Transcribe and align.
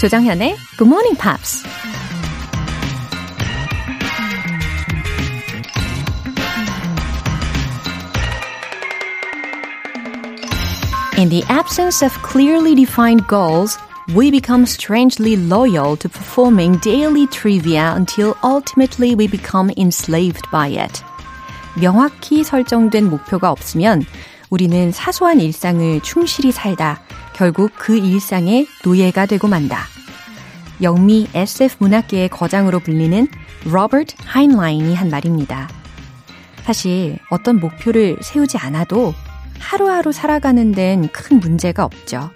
조정현의 0.00 0.56
Good 0.78 0.88
Morning 0.88 1.16
Pops. 1.18 1.64
In 11.18 11.30
the 11.30 11.42
absence 11.48 12.02
of 12.02 12.12
clearly 12.22 12.74
defined 12.74 13.26
goals, 13.26 13.78
we 14.14 14.30
become 14.30 14.66
strangely 14.66 15.34
loyal 15.36 15.96
to 15.96 16.08
performing 16.08 16.76
daily 16.78 17.26
trivia 17.28 17.94
until 17.96 18.36
ultimately 18.44 19.14
we 19.14 19.26
become 19.26 19.70
enslaved 19.78 20.44
by 20.52 20.68
it. 20.68 21.02
명확히 21.80 22.44
설정된 22.44 23.08
목표가 23.08 23.50
없으면 23.50 24.04
우리는 24.50 24.92
사소한 24.92 25.40
일상을 25.40 26.00
충실히 26.02 26.52
살다 26.52 27.00
결국 27.41 27.71
그 27.75 27.97
일상의 27.97 28.67
노예가 28.85 29.25
되고 29.25 29.47
만다. 29.47 29.79
영미 30.83 31.29
SF 31.33 31.77
문학계의 31.79 32.29
거장으로 32.29 32.79
불리는 32.81 33.27
로버트 33.65 34.13
하인라인이 34.23 34.93
한 34.93 35.09
말입니다. 35.09 35.67
사실 36.61 37.17
어떤 37.31 37.59
목표를 37.59 38.17
세우지 38.21 38.59
않아도 38.59 39.15
하루하루 39.57 40.11
살아가는 40.11 40.71
데는 40.71 41.07
큰 41.07 41.39
문제가 41.39 41.83
없죠. 41.83 42.29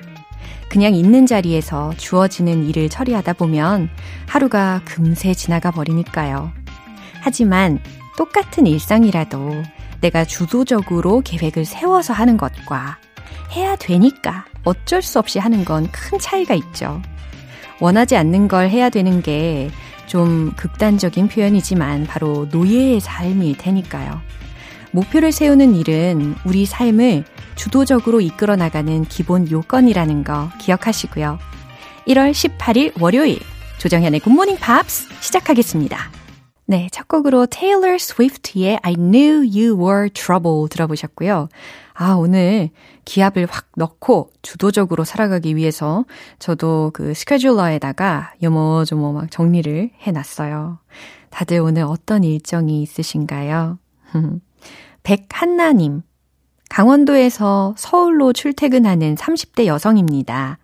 그냥 0.70 0.96
있는 0.96 1.28
자리에서 1.28 1.94
주어지는 1.98 2.66
일을 2.66 2.90
처리하다 2.90 3.34
보면 3.34 3.92
하루가 4.26 4.82
금세 4.86 5.36
지나가 5.36 5.70
버리니까요. 5.70 6.52
하지만 7.22 7.78
똑같은 8.18 8.66
일상이라도 8.66 9.62
내가 10.02 10.26
주도적으로 10.26 11.22
계획을 11.22 11.64
세워서 11.64 12.12
하는 12.14 12.38
것과 12.38 12.98
해야 13.56 13.76
되니까 13.76 14.46
어쩔 14.64 15.02
수 15.02 15.20
없이 15.20 15.40
하는 15.40 15.64
건 15.66 15.88
큰 15.92 16.20
차이가 16.20 16.54
있죠. 16.56 17.02
원하지 17.80 18.16
않는 18.18 18.48
걸 18.48 18.70
해야 18.70 18.90
되는 18.90 19.22
게 19.22 19.70
좀 20.08 20.54
극단적인 20.56 21.28
표현이지만 21.28 22.06
바로 22.06 22.48
노예의 22.52 23.00
삶일 23.00 23.58
테니까요. 23.58 24.22
목표를 24.92 25.32
세우는 25.32 25.76
일은 25.76 26.36
우리 26.46 26.66
삶을 26.66 27.26
주도적으로 27.56 28.22
이끌어 28.22 28.56
나가는 28.56 29.04
기본 29.06 29.50
요건이라는 29.50 30.24
거 30.24 30.50
기억하시고요. 30.62 31.40
1월 32.08 32.32
18일 32.32 33.02
월요일 33.02 33.40
조정현의 33.80 34.22
굿모닝 34.22 34.58
팝스 34.58 35.10
시작하겠습니다. 35.20 36.25
네, 36.68 36.90
첫 36.92 37.08
곡으로 37.08 37.46
Taylor 37.46 37.96
Swift의 37.96 38.80
I 38.82 38.96
Knew 38.96 39.46
You 39.46 39.78
Were 39.80 40.10
Trouble 40.10 40.68
들어보셨고요. 40.68 41.48
아, 41.94 42.14
오늘 42.14 42.72
기압을 43.06 43.48
확 43.50 43.68
넣고 43.76 44.32
주도적으로 44.42 45.04
살아가기 45.04 45.56
위해서 45.56 46.06
저도 46.40 46.90
그 46.94 47.14
스케줄러에다가 47.14 48.34
요모조모 48.42 49.14
막 49.14 49.30
정리를 49.30 49.92
해놨어요. 50.00 50.80
다들 51.30 51.60
오늘 51.60 51.84
어떤 51.84 52.24
일정이 52.24 52.82
있으신가요? 52.82 53.78
백한나님, 55.04 56.02
강원도에서 56.70 57.76
서울로 57.78 58.34
출퇴근하는 58.34 59.14
30대 59.16 59.68
여성입니다. 59.68 60.58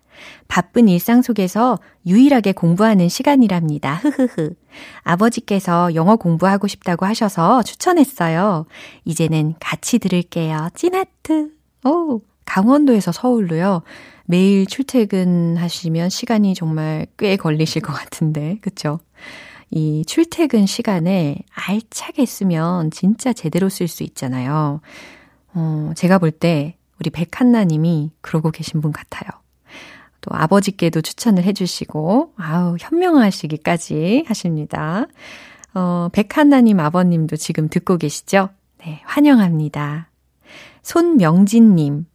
바쁜 0.48 0.88
일상 0.88 1.22
속에서 1.22 1.78
유일하게 2.06 2.52
공부하는 2.52 3.08
시간이랍니다. 3.08 3.94
흐흐흐. 3.96 4.54
아버지께서 5.02 5.94
영어 5.94 6.16
공부하고 6.16 6.66
싶다고 6.66 7.06
하셔서 7.06 7.62
추천했어요. 7.62 8.66
이제는 9.04 9.54
같이 9.60 9.98
들을게요. 9.98 10.68
찐하트. 10.74 11.50
오, 11.84 12.20
강원도에서 12.44 13.12
서울로요. 13.12 13.82
매일 14.24 14.66
출퇴근하시면 14.66 16.10
시간이 16.10 16.54
정말 16.54 17.06
꽤 17.18 17.36
걸리실 17.36 17.82
것 17.82 17.92
같은데, 17.92 18.58
그쵸? 18.60 19.00
이 19.70 20.04
출퇴근 20.06 20.66
시간에 20.66 21.36
알차게 21.54 22.26
쓰면 22.26 22.90
진짜 22.90 23.32
제대로 23.32 23.68
쓸 23.68 23.88
수 23.88 24.02
있잖아요. 24.02 24.80
어, 25.54 25.92
제가 25.96 26.18
볼 26.18 26.30
때 26.30 26.76
우리 27.00 27.10
백한나님이 27.10 28.12
그러고 28.20 28.50
계신 28.50 28.80
분 28.80 28.92
같아요. 28.92 29.28
또 30.22 30.34
아버지께도 30.34 31.02
추천을 31.02 31.44
해주시고, 31.44 32.32
아우, 32.36 32.76
현명하시기까지 32.80 34.24
하십니다. 34.26 35.06
어, 35.74 36.08
백한나님 36.12 36.80
아버님도 36.80 37.36
지금 37.36 37.68
듣고 37.68 37.98
계시죠? 37.98 38.48
네, 38.78 39.00
환영합니다. 39.04 40.08
손명진님. 40.82 42.06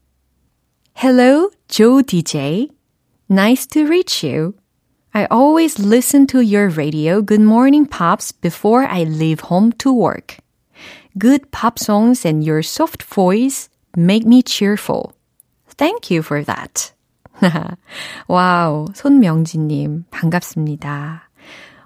Hello, 0.97 1.51
Joe 1.67 2.01
DJ. 2.01 2.69
Nice 3.29 3.67
to 3.67 3.85
reach 3.85 4.23
you. 4.23 4.53
I 5.13 5.25
always 5.31 5.79
listen 5.79 6.27
to 6.27 6.39
your 6.39 6.69
radio 6.69 7.21
Good 7.21 7.41
Morning 7.41 7.85
Pops 7.85 8.31
before 8.31 8.85
I 8.85 9.03
leave 9.03 9.41
home 9.49 9.71
to 9.79 9.91
work. 9.91 10.37
Good 11.17 11.51
pop 11.51 11.79
songs 11.79 12.25
and 12.25 12.43
your 12.43 12.61
soft 12.61 13.03
voice 13.03 13.69
make 13.95 14.25
me 14.25 14.41
cheerful. 14.43 15.13
Thank 15.77 16.11
you 16.11 16.21
for 16.21 16.43
that. 16.43 16.93
와우, 18.27 18.85
손명진님, 18.93 20.05
반갑습니다. 20.09 21.29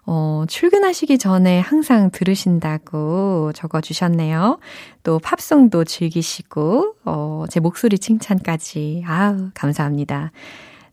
어, 0.06 0.44
출근하시기 0.48 1.18
전에 1.18 1.60
항상 1.60 2.10
들으신다고 2.12 3.52
적어주셨네요. 3.54 4.60
또 5.04 5.20
팝송도 5.20 5.84
즐기시고, 5.84 6.96
어, 7.06 7.46
제 7.50 7.60
목소리 7.60 8.00
칭찬까지. 8.00 9.04
아우, 9.08 9.52
감사합니다. 9.54 10.32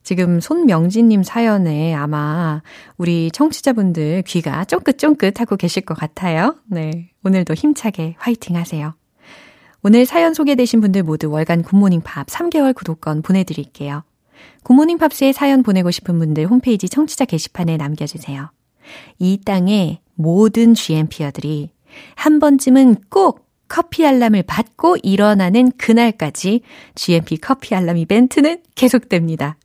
지금 0.02 0.40
손명진님 0.40 1.22
사연에 1.22 1.94
아마 1.94 2.62
우리 2.96 3.30
청취자분들 3.30 4.22
귀가 4.22 4.64
쫑긋쫑긋 4.64 5.38
하고 5.40 5.56
계실 5.56 5.84
것 5.84 5.94
같아요. 5.98 6.56
네. 6.66 7.10
오늘도 7.24 7.52
힘차게 7.52 8.14
화이팅 8.18 8.56
하세요. 8.56 8.94
오늘 9.82 10.06
사연 10.06 10.32
소개되신 10.32 10.80
분들 10.80 11.02
모두 11.02 11.30
월간 11.30 11.62
굿모닝 11.62 12.00
팝 12.02 12.26
3개월 12.26 12.74
구독권 12.74 13.22
보내드릴게요. 13.22 14.02
굿모닝 14.64 14.98
팝스에 14.98 15.32
사연 15.32 15.62
보내고 15.62 15.90
싶은 15.90 16.18
분들 16.18 16.46
홈페이지 16.46 16.88
청취자 16.88 17.24
게시판에 17.24 17.76
남겨주세요. 17.76 18.50
이 19.18 19.40
땅의 19.44 20.00
모든 20.14 20.74
GMPer들이 20.74 21.70
한 22.14 22.38
번쯤은 22.38 22.96
꼭 23.10 23.46
커피 23.68 24.06
알람을 24.06 24.44
받고 24.44 24.96
일어나는 25.02 25.72
그날까지 25.76 26.62
GMP 26.94 27.36
커피 27.36 27.74
알람 27.74 27.98
이벤트는 27.98 28.62
계속됩니다. 28.74 29.56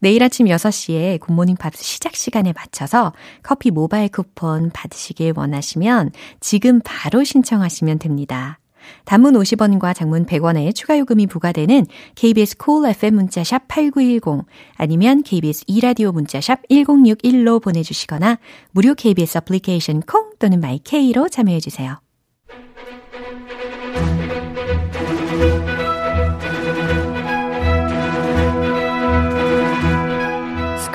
내일 0.00 0.22
아침 0.22 0.46
6시에 0.46 1.18
굿모닝 1.20 1.56
팝스 1.56 1.82
시작 1.82 2.14
시간에 2.14 2.52
맞춰서 2.52 3.12
커피 3.42 3.70
모바일 3.70 4.08
쿠폰 4.08 4.70
받으시길 4.70 5.32
원하시면 5.36 6.12
지금 6.40 6.80
바로 6.84 7.24
신청하시면 7.24 7.98
됩니다. 7.98 8.58
단문 9.04 9.34
50원과 9.34 9.94
장문 9.94 10.26
100원의 10.26 10.74
추가 10.74 10.98
요금이 10.98 11.26
부과되는 11.26 11.86
KBS 12.14 12.56
콜 12.56 12.78
cool 12.78 12.90
FM 12.90 13.14
문자샵 13.14 13.68
8910 13.68 14.46
아니면 14.76 15.22
KBS 15.22 15.64
이라디오 15.66 16.12
문자샵 16.12 16.68
1061로 16.68 17.62
보내주시거나 17.62 18.38
무료 18.70 18.94
KBS 18.94 19.38
애플리케이션 19.38 20.00
콩 20.00 20.30
또는 20.38 20.60
마이케이로 20.60 21.28
참여해주세요. 21.28 22.00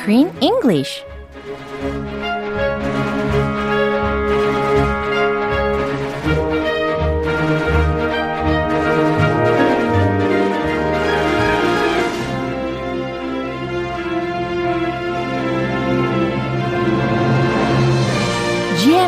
Screen 0.04 0.30
English 0.42 1.13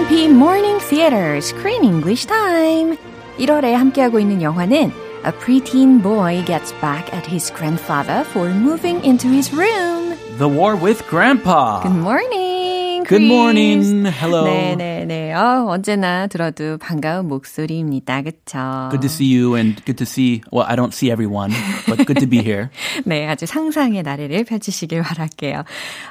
GMP 0.04 0.28
Morning 0.30 0.78
Theater 0.78 1.40
Screen 1.40 1.82
English 1.84 2.26
Time. 2.26 2.98
1월에 3.38 3.72
함께하고 3.72 4.20
있는 4.20 4.42
영화는 4.42 4.92
A 5.24 5.32
preteen 5.32 6.02
boy 6.02 6.44
gets 6.44 6.74
back 6.82 7.10
at 7.14 7.24
his 7.26 7.50
grandfather 7.50 8.22
for 8.24 8.50
moving 8.50 9.02
into 9.02 9.28
his 9.28 9.50
room. 9.54 10.14
The 10.36 10.46
War 10.46 10.76
with 10.76 11.02
Grandpa. 11.08 11.80
Good 11.82 11.96
morning. 11.96 13.04
Good 13.04 13.22
morning. 13.22 14.04
Hello. 14.04 14.44
네네 14.44 14.93
네. 15.05 15.33
어, 15.33 15.65
언제나 15.67 16.27
들어도 16.27 16.77
반가운 16.77 17.27
목소리입니다. 17.27 18.21
그쵸? 18.23 18.89
Good 18.89 19.01
to 19.01 19.09
see 19.09 19.37
you 19.37 19.55
and 19.55 19.83
good 19.85 19.97
to 19.97 20.05
see, 20.05 20.41
well, 20.51 20.65
I 20.67 20.75
don't 20.75 20.93
see 20.93 21.11
everyone, 21.11 21.51
but 21.85 22.05
good 22.05 22.19
to 22.19 22.27
be 22.27 22.39
here. 22.39 22.69
네, 23.05 23.27
아주 23.27 23.45
상상의 23.45 24.03
나래를 24.03 24.43
펼치시길 24.43 25.01
바랄게요. 25.03 25.63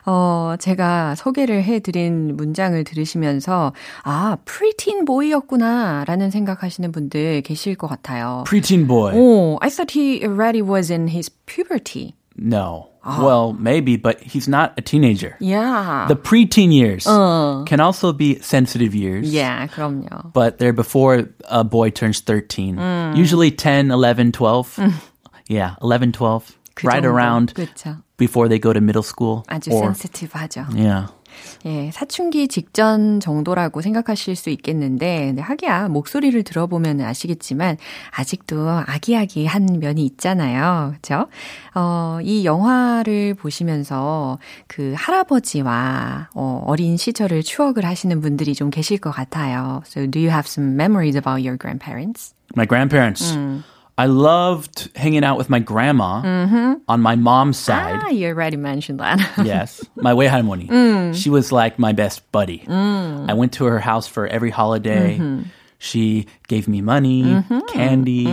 어, 0.06 0.54
제가 0.58 1.14
소개를 1.16 1.64
해드린 1.64 2.36
문장을 2.36 2.82
들으시면서, 2.84 3.72
아, 4.02 4.36
preteen 4.44 5.04
boy였구나, 5.04 6.04
라는 6.06 6.30
생각하시는 6.30 6.92
분들 6.92 7.42
계실 7.42 7.74
것 7.74 7.88
같아요. 7.88 8.44
Preteen 8.46 8.86
boy. 8.86 9.14
오, 9.14 9.58
I 9.60 9.70
thought 9.70 9.98
he 9.98 10.22
already 10.22 10.62
was 10.62 10.92
in 10.92 11.08
his 11.08 11.30
puberty. 11.46 12.14
No. 12.36 12.93
Well, 13.05 13.53
maybe, 13.53 13.97
but 13.97 14.19
he's 14.21 14.47
not 14.47 14.73
a 14.77 14.81
teenager. 14.81 15.35
Yeah. 15.39 16.05
The 16.07 16.15
preteen 16.15 16.71
years 16.71 17.05
can 17.05 17.79
also 17.79 18.13
be 18.13 18.37
sensitive 18.39 18.93
years. 18.93 19.33
yeah, 19.33 19.65
그럼요. 19.67 20.31
But 20.33 20.59
they're 20.59 20.73
before 20.73 21.29
a 21.49 21.63
boy 21.63 21.89
turns 21.89 22.19
13. 22.19 22.77
Usually 23.15 23.49
10, 23.51 23.89
11, 23.91 24.31
12. 24.31 24.79
Yeah, 25.47 25.75
11, 25.81 26.11
12. 26.11 26.55
그 26.75 26.87
right 26.87 27.03
정도. 27.03 27.11
around 27.11 27.53
그렇죠. 27.55 28.03
before 28.17 28.47
they 28.47 28.59
go 28.59 28.71
to 28.73 28.79
middle 28.79 29.03
school. 29.03 29.43
아주 29.49 29.71
or, 29.71 29.91
센시티브하죠. 29.91 30.67
yeah. 30.75 31.07
예, 31.66 31.90
사춘기 31.92 32.48
직전 32.48 33.20
정도라고 33.20 33.80
생각하실 33.80 34.36
수 34.36 34.50
있겠는데, 34.50 35.34
하기야 35.38 35.88
목소리를 35.88 36.42
들어보면 36.42 37.00
아시겠지만 37.00 37.76
아직도 38.10 38.68
아기아기한 38.86 39.78
면이 39.80 40.04
있잖아요, 40.06 40.92
그렇죠? 40.92 41.28
어, 41.74 42.18
이 42.22 42.44
영화를 42.44 43.34
보시면서 43.34 44.38
그 44.66 44.94
할아버지와 44.96 46.28
어, 46.34 46.62
어린 46.66 46.96
시절을 46.96 47.42
추억을 47.42 47.84
하시는 47.84 48.20
분들이 48.20 48.54
좀 48.54 48.70
계실 48.70 48.98
것 48.98 49.10
같아요. 49.10 49.82
So, 49.86 50.06
do 50.06 50.20
you 50.20 50.30
have 50.30 50.46
some 50.46 50.74
memories 50.74 51.16
about 51.16 51.42
your 51.42 51.58
grandparents? 51.58 52.34
My 52.56 52.66
grandparents. 52.66 53.36
I 53.97 54.05
loved 54.05 54.89
hanging 54.95 55.25
out 55.25 55.37
with 55.37 55.49
my 55.49 55.59
grandma 55.59 56.21
on 56.87 57.01
my 57.01 57.15
mom's 57.15 57.57
side. 57.59 57.99
Ah, 58.01 58.09
you 58.09 58.27
already 58.27 58.55
mentioned 58.55 58.99
that. 59.01 59.19
yes, 59.43 59.83
my 59.97 60.13
외할머니. 60.13 61.13
She 61.13 61.29
was 61.29 61.51
like 61.51 61.77
my 61.77 61.91
best 61.91 62.23
buddy. 62.31 62.63
I 62.69 63.33
went 63.33 63.51
to 63.59 63.65
her 63.65 63.79
house 63.79 64.07
for 64.07 64.25
every 64.27 64.51
holiday. 64.51 65.19
She 65.81 66.27
gave 66.47 66.67
me 66.67 66.81
money, 66.81 67.43
candy, 67.67 68.27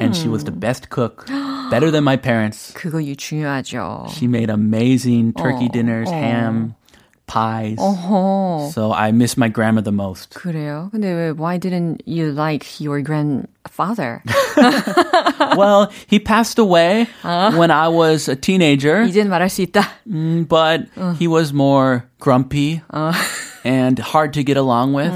and 0.00 0.14
she 0.16 0.28
was 0.28 0.44
the 0.44 0.50
best 0.52 0.88
cook, 0.90 1.26
better 1.70 1.90
than 1.90 2.04
my 2.04 2.16
parents. 2.16 2.72
그거 2.72 3.00
중요하죠. 3.00 4.08
She 4.12 4.26
made 4.26 4.48
amazing 4.50 5.32
turkey 5.34 5.68
Oh, 5.68 5.72
dinners, 5.72 6.08
oh. 6.08 6.12
ham, 6.12 6.74
pies. 7.30 7.76
어허. 7.78 8.70
So 8.72 8.92
I 8.92 9.10
miss 9.10 9.36
my 9.36 9.48
grandma 9.48 9.80
the 9.82 9.90
most. 9.92 10.30
그래요? 10.34 10.88
근데 10.92 11.10
왜 11.12 11.30
why 11.36 11.58
didn't 11.58 12.02
you 12.06 12.30
like 12.30 12.64
your 12.80 13.02
grandfather? 13.02 14.22
well, 15.56 15.90
he 16.06 16.18
passed 16.18 16.58
away 16.58 17.08
Uh. 17.24 17.52
when 17.56 17.70
I 17.70 17.88
was 17.88 18.28
a 18.28 18.36
teenager, 18.36 19.02
이젠 19.04 19.28
말할 19.28 19.48
수 19.50 19.62
있다. 19.62 19.82
mm, 20.08 20.46
but 20.48 20.86
he 21.18 21.26
was 21.26 21.52
more 21.52 22.04
grumpy 22.20 22.82
and 23.64 23.98
hard 23.98 24.32
to 24.34 24.44
get 24.44 24.56
along 24.56 24.92
with. 24.94 25.12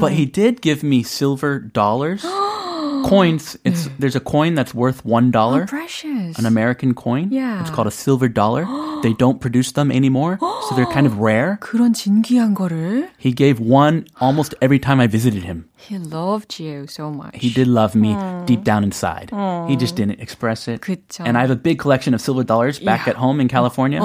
But 0.00 0.12
he 0.12 0.26
did 0.26 0.60
give 0.60 0.82
me 0.82 1.02
silver 1.04 1.60
dollars, 1.60 2.24
coins. 3.04 3.56
It's 3.64 3.88
there's 3.98 4.16
a 4.16 4.20
coin 4.20 4.54
that's 4.54 4.74
worth 4.74 5.04
one 5.04 5.30
dollar. 5.30 5.66
Precious. 5.66 6.38
An 6.38 6.46
American 6.46 6.94
coin. 6.94 7.28
Yeah. 7.30 7.60
It's 7.60 7.70
called 7.70 7.86
a 7.86 7.94
silver 7.94 8.28
dollar. 8.28 8.66
they 9.02 9.12
don't 9.12 9.40
produce 9.40 9.72
them 9.72 9.92
anymore, 9.92 10.38
so 10.40 10.74
they're 10.74 10.88
kind 10.88 11.06
of 11.06 11.18
rare. 11.20 11.58
그런 11.60 11.92
진귀한 11.92 12.54
거를 12.54 13.08
He 13.18 13.32
gave 13.32 13.60
one 13.60 14.06
almost 14.20 14.54
every 14.62 14.78
time 14.78 14.98
I 15.00 15.06
visited 15.06 15.44
him. 15.44 15.68
He 15.76 15.98
loved 15.98 16.58
you 16.58 16.86
so 16.88 17.10
much. 17.10 17.36
He 17.36 17.50
did 17.50 17.68
love 17.68 17.94
me 17.94 18.16
deep 18.46 18.64
down 18.64 18.82
inside. 18.82 19.28
He 19.68 19.76
just 19.76 19.94
didn't 19.96 20.20
express 20.20 20.66
it. 20.68 20.80
그쵸. 20.80 21.24
And 21.26 21.36
I 21.36 21.42
have 21.42 21.50
a 21.52 21.60
big 21.60 21.78
collection 21.78 22.14
of 22.14 22.20
silver 22.22 22.44
dollars 22.44 22.78
back 22.80 23.04
Yeah. 23.06 23.12
at 23.12 23.16
home 23.20 23.40
in 23.40 23.48
California 23.48 24.00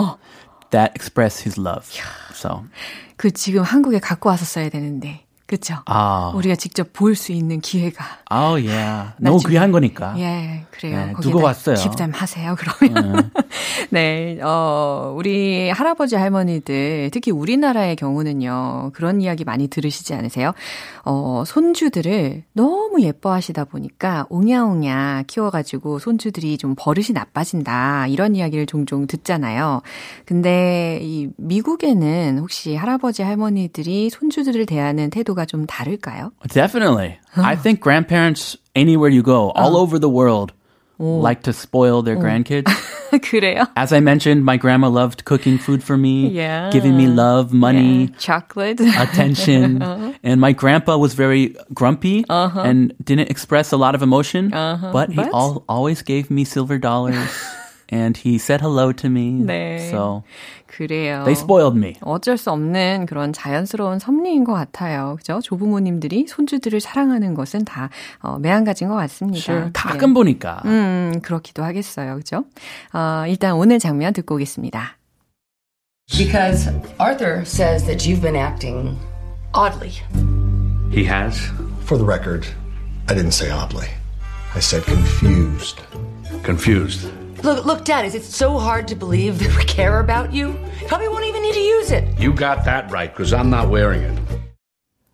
that 0.71 0.91
express 0.95 1.39
his 1.39 1.57
love. 1.57 1.87
So, 2.35 2.63
그 3.15 3.31
지금 3.31 3.63
한국에 3.63 3.99
갖고 3.99 4.27
왔었어야 4.29 4.67
되는데. 4.69 5.22
그쵸? 5.46 5.74
아. 5.86 6.32
우리가 6.34 6.54
직접 6.56 6.92
볼 6.92 7.14
수 7.14 7.32
있는 7.32 7.60
기회가. 7.60 8.04
oh 8.32 8.66
yeah. 8.66 9.12
너무. 9.18 9.38
귀한 9.46 9.70
거니까. 9.70 10.14
예, 10.18 10.64
그래요. 10.70 10.96
네, 10.96 11.12
거기에다 11.12 11.20
두고 11.20 11.42
왔어요. 11.42 11.76
좀 11.76 12.10
하세요, 12.12 12.56
그러면. 12.58 13.30
네, 13.90 14.38
어, 14.42 15.12
우리 15.16 15.68
할아버지, 15.70 16.16
할머니들, 16.16 17.10
특히 17.12 17.30
우리나라의 17.30 17.94
경우는요, 17.96 18.90
그런 18.94 19.20
이야기 19.20 19.44
많이 19.44 19.68
들으시지 19.68 20.14
않으세요? 20.14 20.52
어, 21.04 21.44
손주들을 21.46 22.44
너무 22.54 23.02
예뻐하시다 23.02 23.64
보니까 23.66 24.26
옹야옹야 24.30 25.24
키워 25.26 25.50
가지고 25.50 25.98
손주들이 25.98 26.56
좀 26.58 26.74
버릇이 26.76 27.08
나빠진다, 27.12 28.06
이런 28.08 28.34
이야기를 28.34 28.66
종종 28.66 29.06
듣잖아요. 29.06 29.82
근데 30.24 30.98
이 31.02 31.28
미국에는 31.36 32.38
혹시 32.38 32.74
할아버지, 32.74 33.22
할머니들이 33.22 34.10
손주들을 34.10 34.66
대하는 34.66 35.10
태도 35.10 35.33
가 35.33 35.45
좀 35.45 35.65
다를까요? 35.67 36.31
Definitely. 36.47 37.17
I 37.35 37.55
think 37.55 37.79
grandparents 37.81 38.57
anywhere 38.75 39.09
you 39.09 39.21
go, 39.23 39.51
all 39.51 39.75
over 39.77 39.99
the 39.99 40.09
world, 40.09 40.53
like 40.99 41.43
to 41.43 41.53
spoil 41.53 42.01
their 42.01 42.15
grandkids. 42.17 42.67
그래요? 43.09 43.65
As 43.75 43.91
I 43.91 43.99
mentioned, 44.01 44.45
my 44.45 44.55
grandma 44.57 44.87
loved 44.87 45.25
cooking 45.25 45.57
food 45.57 45.81
for 45.81 45.97
me, 45.97 46.29
Yeah. 46.29 46.69
giving 46.71 46.95
me 46.95 47.07
love, 47.07 47.51
money, 47.51 48.09
chocolate. 48.19 48.79
attention. 48.79 49.81
And 50.23 50.39
my 50.39 50.51
grandpa 50.51 50.97
was 50.97 51.13
very 51.15 51.55
grumpy 51.73 52.23
and 52.29 52.93
didn't 53.03 53.29
express 53.31 53.71
a 53.71 53.77
lot 53.77 53.95
of 53.95 54.03
emotion, 54.03 54.49
but 54.51 55.09
he 55.09 55.15
But? 55.15 55.33
al- 55.33 55.63
always 55.67 56.01
gave 56.03 56.29
me 56.29 56.43
silver 56.45 56.77
dollars 56.77 57.17
and 57.90 58.16
he 58.16 58.36
said 58.36 58.60
hello 58.60 58.92
to 58.92 59.08
me. 59.08 59.32
네. 59.44 59.90
So 59.90 60.22
그래요. 60.66 61.22
they 61.24 61.34
spoiled 61.34 61.76
me. 61.76 61.94
어쩔 62.00 62.36
수 62.36 62.50
없는 62.50 63.06
그런 63.06 63.32
자연스러운 63.32 63.98
섭리인 63.98 64.44
것 64.44 64.52
같아요. 64.52 65.16
그죠? 65.18 65.40
조부모님들이 65.40 66.26
손주들을 66.28 66.80
사랑하는 66.80 67.34
것은 67.34 67.64
다 67.64 67.90
어, 68.20 68.38
매한가지인 68.38 68.88
것 68.88 68.96
같습니다. 68.96 69.38
Sure. 69.52 69.64
네. 69.66 69.70
가끔 69.72 70.14
보니까. 70.14 70.62
음, 70.64 71.20
그렇기도 71.22 71.62
하겠어요. 71.62 72.16
그죠? 72.16 72.44
어, 72.92 73.24
일단 73.28 73.52
오늘 73.54 73.78
장면 73.78 74.12
듣고 74.12 74.34
오겠습니다. 74.36 74.96
Because 76.16 76.68
Arthur 77.00 77.44
says 77.46 77.86
that 77.86 78.06
you've 78.06 78.20
been 78.20 78.36
acting 78.36 78.98
oddly. 79.54 79.92
He 80.90 81.04
has? 81.04 81.38
For 81.86 81.96
the 81.96 82.04
record, 82.04 82.46
I 83.08 83.14
didn't 83.14 83.32
say 83.32 83.50
oddly. 83.50 83.88
I 84.54 84.60
said 84.60 84.84
confused. 84.84 85.80
Confused. 86.44 87.08
Look, 87.44 87.66
look, 87.66 87.84
Dad, 87.84 88.06
is 88.06 88.14
it 88.14 88.24
so 88.24 88.58
hard 88.58 88.88
to 88.88 88.94
believe 88.96 89.38
that 89.40 89.54
we 89.54 89.64
care 89.64 90.00
about 90.00 90.32
you? 90.32 90.56
Probably 90.88 91.08
won't 91.08 91.26
even 91.26 91.42
need 91.42 91.52
to 91.52 91.60
use 91.60 91.90
it. 91.90 92.18
You 92.18 92.32
got 92.32 92.64
that 92.64 92.90
right, 92.90 93.12
because 93.12 93.34
I'm 93.34 93.50
not 93.50 93.68
wearing 93.68 94.00
it. 94.02 94.18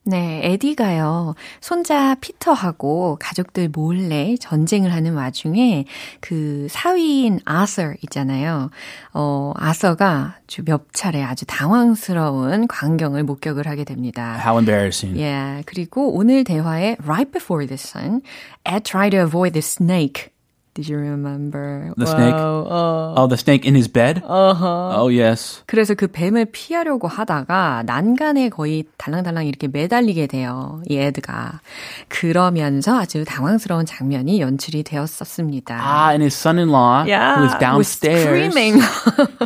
네, 0.05 0.41
에디가요, 0.44 1.35
손자 1.61 2.15
피터하고 2.21 3.19
가족들 3.21 3.69
몰래 3.69 4.37
전쟁을 4.38 4.93
하는 4.93 5.14
와중에 5.14 5.87
그 6.21 6.69
사위인 6.71 7.40
아서 7.45 7.95
있잖아요. 8.05 8.71
어, 9.12 9.52
아서가 9.57 10.37
아주 10.45 10.64
몇 10.64 10.93
차례 10.93 11.25
아주 11.25 11.45
당황스러운 11.47 12.69
광경을 12.69 13.25
목격을 13.25 13.66
하게 13.66 13.83
됩니다. 13.83 14.40
How 14.40 14.57
embarrassing. 14.59 15.21
예, 15.21 15.64
그리고 15.66 16.14
오늘 16.14 16.45
대화에 16.45 16.97
right 17.05 17.33
before 17.33 17.66
this 17.66 17.85
son, 17.85 18.23
Ed 18.64 18.85
tried 18.85 19.11
to 19.11 19.21
avoid 19.21 19.52
the 19.52 19.62
snake. 19.62 20.31
Did 20.75 20.89
you 20.89 20.98
remember? 20.98 21.94
The 21.96 22.06
snake? 22.06 22.36
어. 22.36 23.13
Oh, 23.15 23.27
the 23.27 23.38
snake 23.38 23.63
in 23.65 23.75
his 23.75 23.88
bed? 23.88 24.22
Uh-huh. 24.27 24.92
Oh, 25.00 25.08
yes. 25.08 25.63
그래서 25.68 25.94
그 25.96 26.08
뱀을 26.08 26.48
피하려고 26.51 27.08
하다가 27.08 27.84
난간에 27.86 28.50
거의 28.50 28.84
달랑달랑 28.98 29.48
이렇게 29.48 29.70
매달리게 29.70 30.27
돼요. 30.27 30.82
이 30.89 30.98
에드가. 30.98 31.62
그러면서 32.10 33.00
아주 33.00 33.24
당황스러운 33.24 33.86
장면이 33.86 34.42
연출이 34.42 34.84
되었었습니다. 34.84 35.80
Ah, 35.80 36.12
and 36.12 36.22
his 36.22 36.36
son-in-law, 36.36 37.06
Yeah, 37.08 37.38
who 37.39 37.46
is 37.46 37.54
was 37.54 37.60
downstairs, 37.62 38.25
screaming. 38.51 38.82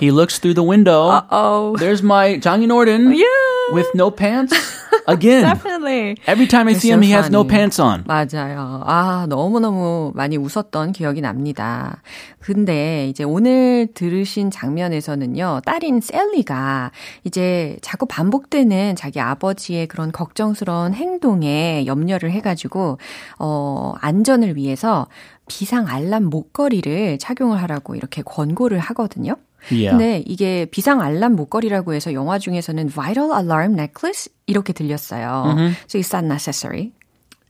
he 0.02 0.10
looks 0.10 0.40
through 0.40 0.56
the 0.56 0.66
window. 0.66 1.22
oh. 1.30 1.76
There's 1.78 2.02
my 2.02 2.40
Johnny 2.40 2.66
Norden 2.66 3.14
Yeah. 3.14 3.28
with 3.72 3.86
no 3.94 4.10
pants 4.10 4.58
again. 5.09 5.43
Definitely. 5.43 6.17
Every 6.27 6.47
time 6.47 6.69
I 6.69 6.75
see 6.75 6.91
him, 6.91 7.03
he 7.03 7.13
has 7.13 7.31
no 7.31 7.45
pants 7.45 7.81
on. 7.81 8.05
맞아요. 8.05 8.83
아, 8.87 9.27
너무너무 9.29 10.13
많이 10.15 10.37
웃었던 10.37 10.93
기억이 10.93 11.21
납니다. 11.21 12.03
근데 12.41 13.09
이제 13.09 13.25
오늘 13.25 13.89
들으신 13.95 14.51
장면에서는요, 14.51 15.63
딸인 15.65 16.01
셀리가 16.01 16.91
이제 17.25 17.79
자꾸 17.81 18.07
반복되는 18.07 18.97
자기 18.97 19.21
아버지의 19.21 19.87
그런 19.87 20.13
걱정스러운 20.13 20.95
행동에 20.95 21.87
염려를 21.87 22.31
해가지고, 22.33 22.99
어, 23.39 23.95
안전을 24.01 24.57
위해서 24.57 25.07
비상 25.47 25.89
알람 25.89 26.25
목걸이를 26.25 27.19
착용을 27.19 27.61
하라고 27.63 27.95
이렇게 27.95 28.23
권고를 28.23 28.79
하거든요. 28.79 29.37
Yeah. 29.70 29.92
근데 29.92 30.24
이게 30.26 30.66
비상 30.66 31.02
알람 31.02 31.36
목걸이라고 31.36 31.94
해서 31.94 32.14
영화 32.14 32.40
중에서는 32.40 32.90
vital 32.90 33.32
alarm 33.32 33.74
necklace 33.76 34.30
이렇게 34.48 34.74
들렸어요. 34.74 35.76
So 35.88 36.00
it's 36.00 36.14
not 36.14 36.24
necessary 36.26 36.94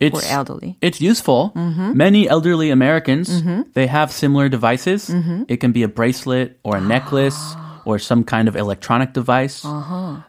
for 0.02 0.20
It's, 0.20 0.32
elderly. 0.32 0.76
it's 0.82 1.00
useful. 1.02 1.52
Many 1.56 2.28
elderly 2.28 2.72
Americans, 2.72 3.44
they 3.74 3.86
have 3.88 4.12
similar 4.12 4.50
devices. 4.50 5.10
It 5.48 5.58
can 5.62 5.72
be 5.72 5.84
a 5.84 5.88
bracelet 5.88 6.58
or 6.64 6.78
a 6.78 6.82
necklace 6.82 7.38
or 7.86 7.98
some 7.98 8.24
kind 8.24 8.48
of 8.48 8.56
electronic 8.56 9.14
device 9.14 9.64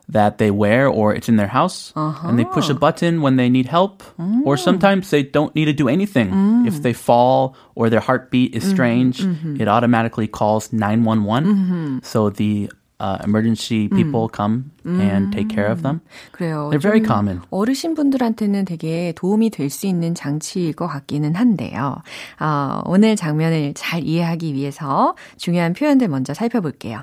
that 0.08 0.38
they 0.38 0.50
wear 0.50 0.88
or 0.88 1.14
it's 1.14 1.28
in 1.28 1.36
their 1.36 1.48
house. 1.48 1.92
And 1.96 2.38
they 2.38 2.44
push 2.44 2.68
a 2.70 2.74
button 2.74 3.20
when 3.22 3.36
they 3.36 3.48
need 3.48 3.66
help. 3.66 4.02
Or 4.44 4.56
sometimes 4.56 5.10
they 5.10 5.22
don't 5.22 5.54
need 5.54 5.66
to 5.66 5.72
do 5.72 5.88
anything. 5.88 6.64
If 6.66 6.82
they 6.82 6.92
fall 6.92 7.56
or 7.74 7.90
their 7.90 8.00
heartbeat 8.00 8.54
is 8.54 8.64
strange, 8.64 9.20
it 9.58 9.68
automatically 9.68 10.26
calls 10.28 10.72
911. 10.72 12.00
So 12.02 12.30
the 12.30 12.70
uh, 13.00 13.16
emergency 13.24 13.88
people 13.88 14.28
come 14.28 14.72
and 14.84 15.32
take 15.32 15.48
care 15.48 15.66
of 15.68 15.82
them. 15.82 16.02
그래요. 16.32 16.68
They're 16.70 16.78
very 16.78 17.00
좀 17.00 17.06
common. 17.06 17.40
어르신분들한테는 17.50 18.66
되게 18.66 19.12
도움이 19.16 19.48
될 19.50 19.70
수 19.70 19.86
있는 19.86 20.14
장치일 20.14 20.74
것 20.74 20.86
같기는 20.86 21.34
한데요. 21.34 22.02
어, 22.40 22.82
오늘 22.84 23.16
장면을 23.16 23.72
잘 23.74 24.02
이해하기 24.04 24.52
위해서 24.54 25.14
중요한 25.38 25.72
표현들 25.72 26.08
먼저 26.08 26.34
살펴볼게요. 26.34 27.00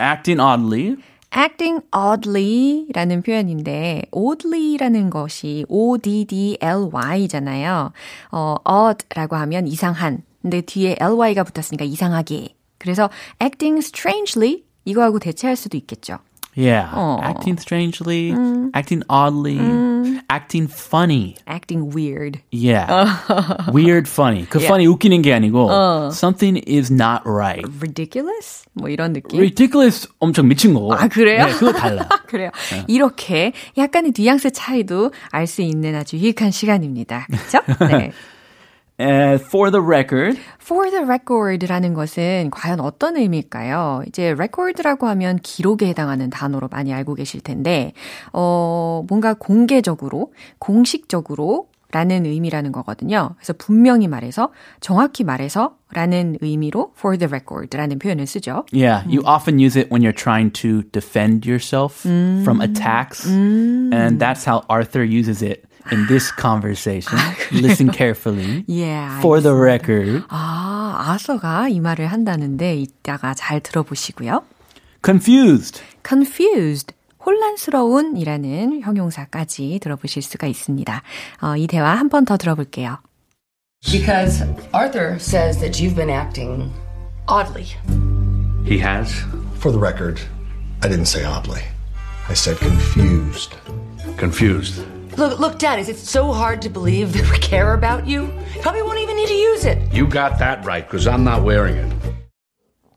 Acting 0.00 0.40
oddly. 0.40 0.96
acting 1.36 1.84
oddly라는 1.94 3.22
표현인데 3.22 4.02
oddly라는 4.10 5.10
것이 5.10 5.64
O-D-D-L-Y잖아요. 5.68 7.92
어, 8.32 8.54
odd라고 8.64 9.36
하면 9.36 9.66
이상한. 9.66 10.22
근데 10.42 10.60
뒤에 10.60 10.96
ly가 11.00 11.44
붙었으니까 11.44 11.84
이상하게. 11.84 12.54
그래서 12.78 13.10
acting 13.42 13.78
strangely 13.78 14.64
이거하고 14.84 15.18
대체할 15.18 15.56
수도 15.56 15.76
있겠죠. 15.76 16.18
Yeah. 16.55 16.91
Aw. 16.93 17.21
Acting 17.23 17.57
strangely, 17.57 18.35
acting 18.73 19.03
oddly, 19.07 19.57
acting 20.29 20.67
funny. 20.67 21.37
acting 21.47 21.91
weird. 21.91 22.41
Yeah. 22.51 23.07
Weird 23.71 24.09
funny. 24.09 24.45
그 24.49 24.59
funny 24.59 24.85
웃기는 24.85 25.21
게 25.21 25.31
아니고 25.33 26.11
something 26.11 26.57
is 26.67 26.91
not 26.91 27.21
right. 27.25 27.63
ridiculous? 27.79 28.65
뭐 28.73 28.89
이런 28.89 29.13
느낌? 29.13 29.39
ridiculous 29.39 30.09
엄청 30.19 30.49
미친 30.49 30.73
거. 30.73 30.93
아, 30.93 31.07
그래요? 31.07 31.45
네, 31.45 31.53
그거 31.53 31.71
달라. 31.71 32.09
그래요. 32.27 32.51
이렇게 32.89 33.53
약간의 33.77 34.11
뉘앙스 34.17 34.51
차이도 34.51 35.13
알 35.31 35.47
수 35.47 35.61
있는 35.61 35.95
아주 35.95 36.17
유익한 36.17 36.51
시간입니다. 36.51 37.27
그렇죠? 37.29 37.59
네. 37.87 38.11
Uh, 38.98 39.38
for 39.38 39.70
the 39.70 39.82
record, 39.82 40.38
For 40.58 40.90
the 40.90 41.04
record라는 41.04 41.92
것은 41.92 42.50
과연 42.50 42.80
어떤 42.80 43.16
의미일까요? 43.18 44.02
이제 44.08 44.30
record라고 44.30 45.06
하면 45.08 45.38
기록에 45.42 45.86
해당하는 45.86 46.30
단어로 46.30 46.68
많이 46.70 46.94
알고 46.94 47.14
계실 47.14 47.40
텐데, 47.42 47.92
어, 48.32 49.04
뭔가 49.08 49.34
공개적으로, 49.34 50.32
공식적으로 50.58 51.68
라는 51.92 52.26
의미라는 52.26 52.72
거거든요. 52.72 53.34
그래서 53.36 53.52
분명히 53.56 54.08
말해서, 54.08 54.50
정확히 54.80 55.24
말해서 55.24 55.76
라는 55.92 56.36
의미로 56.40 56.92
for 56.98 57.16
the 57.16 57.28
record라는 57.28 57.98
표현을 57.98 58.26
쓰죠. 58.26 58.64
yeah, 58.72 59.04
you 59.06 59.22
often 59.24 59.58
use 59.60 59.78
it 59.78 59.88
when 59.92 60.02
you're 60.02 60.12
trying 60.12 60.50
to 60.52 60.82
defend 60.90 61.46
yourself 61.48 62.00
from 62.00 62.60
attacks. 62.60 63.24
And 63.26 64.18
that's 64.18 64.44
how 64.44 64.62
Arthur 64.68 65.04
uses 65.04 65.42
it 65.42 65.64
in 65.91 66.05
this 66.07 66.31
conversation. 66.31 67.17
Listen 67.51 67.89
carefully. 67.91 68.63
Yeah. 68.67 69.19
For 69.21 69.41
the 69.41 69.53
record, 69.55 70.23
아, 70.29 71.05
아서가 71.07 71.69
이 71.69 71.79
말을 71.79 72.07
한다는데 72.07 72.75
이따가 72.77 73.33
잘 73.33 73.59
들어보시고요. 73.61 74.43
confused. 75.03 75.81
confused. 76.07 76.93
혼란스러운 77.25 78.17
이라는 78.17 78.81
형용사까지 78.81 79.79
들어보실 79.81 80.21
수가 80.23 80.47
있습니다. 80.47 81.01
어, 81.41 81.55
이 81.55 81.67
대화 81.67 81.95
한 81.95 82.09
번 82.09 82.25
더 82.25 82.37
들어볼게요. 82.37 82.97
Because 83.91 84.43
Arthur 84.73 85.15
says 85.19 85.59
that 85.59 85.81
you've 85.81 85.95
been 85.95 86.09
acting 86.11 86.71
oddly. 87.27 87.65
He 88.65 88.77
has? 88.79 89.11
For 89.59 89.71
the 89.71 89.79
record, 89.79 90.19
I 90.83 90.87
didn't 90.87 91.07
say 91.07 91.23
oddly. 91.25 91.61
I 92.29 92.33
said 92.33 92.57
confused. 92.59 93.55
Confused. 94.17 94.81
Look, 95.17 95.39
look, 95.39 95.59
Dad, 95.59 95.79
is 95.79 95.89
it 95.89 95.97
so 95.97 96.31
hard 96.31 96.61
to 96.61 96.69
believe 96.69 97.13
that 97.13 97.29
we 97.29 97.37
care 97.39 97.73
about 97.73 98.07
you? 98.07 98.31
Probably 98.61 98.81
won't 98.81 98.99
even 98.99 99.15
need 99.15 99.27
to 99.27 99.33
use 99.33 99.65
it. 99.65 99.77
You 99.93 100.07
got 100.07 100.39
that 100.39 100.65
right, 100.65 100.85
because 100.85 101.07
I'm 101.07 101.23
not 101.23 101.43
wearing 101.43 101.75
it. 101.75 101.91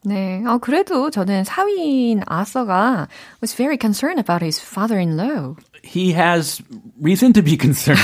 네, 0.06 0.44
어, 0.46 0.58
그래도 0.58 1.10
저는 1.10 1.44
사위인 1.44 2.22
아서가 2.26 3.08
was 3.40 3.54
very 3.54 3.78
concerned 3.78 4.20
about 4.20 4.42
his 4.42 4.60
father-in-law. 4.60 5.56
He 5.83 6.13
has 6.13 6.61
reason 7.01 7.33
to 7.33 7.41
be 7.41 7.57
concerned. 7.57 7.99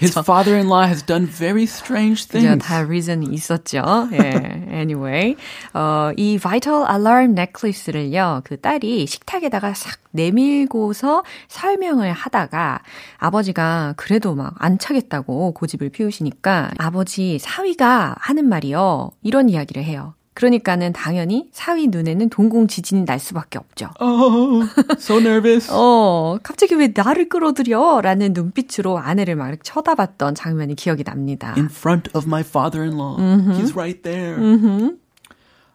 His 0.00 0.14
father-in-law 0.14 0.86
has 0.86 1.02
done 1.04 1.26
very 1.26 1.64
strange 1.64 2.26
things. 2.28 2.64
다 2.64 2.80
reason이 2.86 3.26
있었죠. 3.32 4.08
예, 4.12 4.66
anyway. 4.72 5.36
어, 5.74 6.12
이 6.16 6.38
vital 6.38 6.86
alarm 6.88 7.34
necklace를요, 7.34 8.42
그 8.44 8.60
딸이 8.60 9.06
식탁에다가 9.06 9.74
싹 9.74 9.98
내밀고서 10.12 11.24
설명을 11.48 12.12
하다가 12.12 12.80
아버지가 13.18 13.94
그래도 13.96 14.34
막 14.34 14.54
안 14.58 14.78
차겠다고 14.78 15.52
고집을 15.52 15.90
피우시니까 15.90 16.70
아버지 16.78 17.38
사위가 17.38 18.16
하는 18.18 18.48
말이요, 18.48 19.10
이런 19.22 19.48
이야기를 19.48 19.84
해요. 19.84 20.14
그러니까는 20.38 20.92
당연히 20.92 21.48
사위 21.50 21.88
눈에는 21.88 22.28
동공 22.28 22.68
지진이 22.68 23.04
날 23.04 23.18
수밖에 23.18 23.58
없죠. 23.58 23.90
Oh, 24.00 24.64
so 24.96 25.18
nervous. 25.18 25.68
어, 25.72 26.38
갑자기 26.44 26.76
왜 26.76 26.92
나를 26.94 27.28
끌어들여? 27.28 28.02
라는 28.04 28.34
눈빛으로 28.34 28.98
아내를 28.98 29.34
막 29.34 29.58
쳐다봤던 29.64 30.36
장면이 30.36 30.76
기억이 30.76 31.02
납니다. 31.02 31.54
in 31.56 31.64
front 31.66 32.08
of 32.14 32.28
my 32.28 32.42
father-in-law. 32.44 33.16
He's 33.58 33.74
right 33.74 34.00
there. 34.04 34.38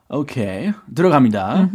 Okay, 0.09 0.71
들어갑니다. 0.95 1.69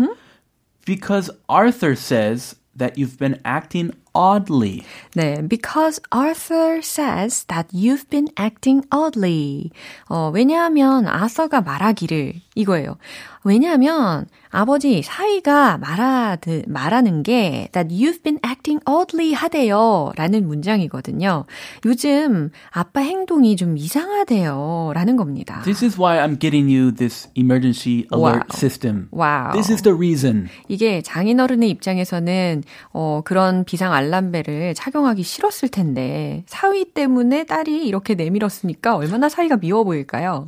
Because 0.87 1.31
Arthur 1.47 1.93
says 1.95 2.57
that 2.75 2.97
you've 2.97 3.19
been 3.19 3.39
acting 3.45 3.93
oddly. 4.15 4.83
네, 5.15 5.47
because 5.49 6.01
Arthur 6.11 6.81
says 6.83 7.45
that 7.49 7.69
you've 7.73 8.09
been 8.11 8.29
acting 8.39 8.83
oddly. 8.93 9.71
어, 10.09 10.31
왜냐하면 10.35 11.07
아서가 11.07 11.61
말하기를 11.61 12.35
이거예요. 12.55 12.97
왜냐하면 13.45 14.27
아버지 14.51 15.03
사위가 15.03 15.79
말하드, 15.79 16.65
말하는 16.67 17.23
게 17.23 17.69
that 17.73 17.95
you've 17.95 18.23
been 18.23 18.39
acting 18.45 18.83
oddly 18.87 19.33
하대요 19.33 20.13
라는 20.17 20.47
문장이거든요. 20.49 21.45
요즘 21.87 22.51
아빠 22.71 23.01
행동이 23.01 23.57
좀 23.57 23.77
이상하대요 23.79 24.93
라는 24.95 25.17
겁니다. 25.17 25.61
This 25.65 25.85
is 25.85 25.99
why 26.01 26.19
I'm 26.19 26.39
getting 26.39 26.69
you 26.75 26.93
this 26.93 27.29
emergency 27.35 28.07
alert 28.13 28.49
Wow. 28.49 28.57
system. 28.57 29.09
Wow. 29.13 29.53
This 29.53 29.71
is 29.71 29.83
the 29.83 29.95
reason. 29.95 30.49
이게 30.69 31.01
장인어른의 31.03 31.71
입장에서는 31.71 32.65
어, 32.93 33.23
그런 33.25 33.65
비상 33.65 33.93
알람벨을 33.99 34.75
착용하기 34.75 35.23
싫었을 35.23 35.69
텐데 35.69 36.45
사위 36.47 36.93
때문에 36.93 37.45
딸이 37.45 37.87
이렇게 37.87 38.15
내밀었으니까 38.15 38.97
얼마나 38.97 39.29
사위가 39.29 39.57
미워 39.57 39.85
보일까요? 39.85 40.47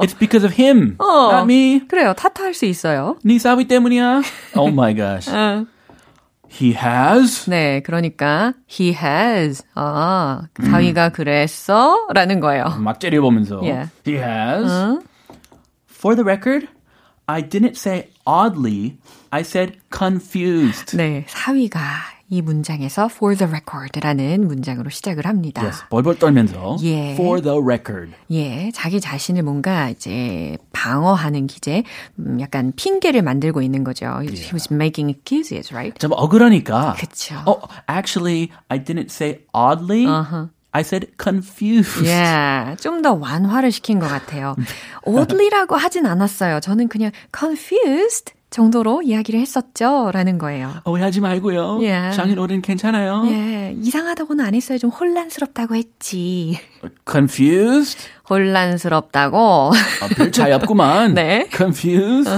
It's 0.00 0.18
because 0.18 0.44
of 0.44 0.60
him, 0.60 0.96
not 0.98 1.44
me. 1.44 1.86
그래요. 1.86 2.14
탓할 2.14 2.54
수 2.54 2.64
있어요. 2.64 3.16
네 3.22 3.38
사위 3.38 3.66
때문이야. 3.68 4.22
Oh 4.56 4.72
my 4.72 4.94
gosh. 4.94 5.30
He 6.50 6.72
has. 6.72 7.50
네, 7.50 7.82
그러니까 7.82 8.54
he 8.70 8.94
has. 8.94 9.64
아, 9.74 10.42
사위가 10.62 11.08
그랬어? 11.08 12.06
라는 12.14 12.38
거예요. 12.38 12.76
막 12.78 13.00
째려보면서. 13.00 13.60
Yeah. 13.60 13.90
He 14.06 14.16
has. 14.18 15.00
For 15.90 16.14
the 16.14 16.22
record, 16.24 16.68
I 17.26 17.42
didn't 17.42 17.76
say 17.76 18.08
oddly. 18.24 18.98
I 19.30 19.40
said 19.40 19.78
confused. 19.90 20.96
네, 20.96 21.24
사위가 21.26 21.80
이 22.34 22.42
문장에서 22.42 23.08
for 23.12 23.36
the 23.36 23.48
record라는 23.48 24.48
문장으로 24.48 24.90
시작을 24.90 25.24
합니다. 25.24 25.62
Yes, 25.62 25.84
벌벌 25.88 26.18
떨면서. 26.18 26.78
예. 26.82 27.12
For 27.12 27.40
the 27.40 27.60
record. 27.62 28.12
예, 28.32 28.72
자기 28.74 29.00
자신을 29.00 29.44
뭔가 29.44 29.88
이제 29.88 30.58
방어하는 30.72 31.46
기제, 31.46 31.84
음, 32.18 32.40
약간 32.40 32.72
핑계를 32.74 33.22
만들고 33.22 33.62
있는 33.62 33.84
거죠. 33.84 34.06
He 34.22 34.50
was 34.52 34.66
making 34.72 35.10
excuses, 35.10 35.72
right? 35.72 35.96
좀 36.00 36.10
억울하니까. 36.12 36.96
그쵸. 36.98 37.36
Oh, 37.46 37.60
actually, 37.88 38.50
I 38.68 38.82
didn't 38.82 39.12
say 39.12 39.44
oddly. 39.52 40.06
I 40.72 40.80
said 40.80 41.12
confused. 41.22 42.04
예, 42.04 42.74
좀더 42.80 43.12
완화를 43.14 43.70
시킨 43.70 44.00
것 44.00 44.08
같아요. 44.08 44.56
oddly라고 45.04 45.76
하진 45.76 46.04
않았어요. 46.04 46.58
저는 46.58 46.88
그냥 46.88 47.12
confused 47.32 48.34
정도로 48.58 49.02
이야기를 49.02 49.40
했었죠. 49.40 50.10
라는 50.12 50.38
거예요. 50.38 50.72
오해하지 50.84 51.20
말고요. 51.20 51.80
예. 51.82 52.12
장인어른 52.14 52.62
괜찮아요. 52.62 53.24
예, 53.26 53.74
이상하다고는 53.80 54.44
안 54.44 54.54
했어요. 54.54 54.78
좀 54.78 54.90
혼란스럽다고 54.90 55.74
했지. 55.74 56.60
Confused? 57.10 57.98
혼란스럽다고. 58.30 59.72
아, 60.02 60.08
별 60.16 60.30
차이 60.30 60.52
없구만. 60.52 61.14
네. 61.18 61.48
Confused? 61.50 62.30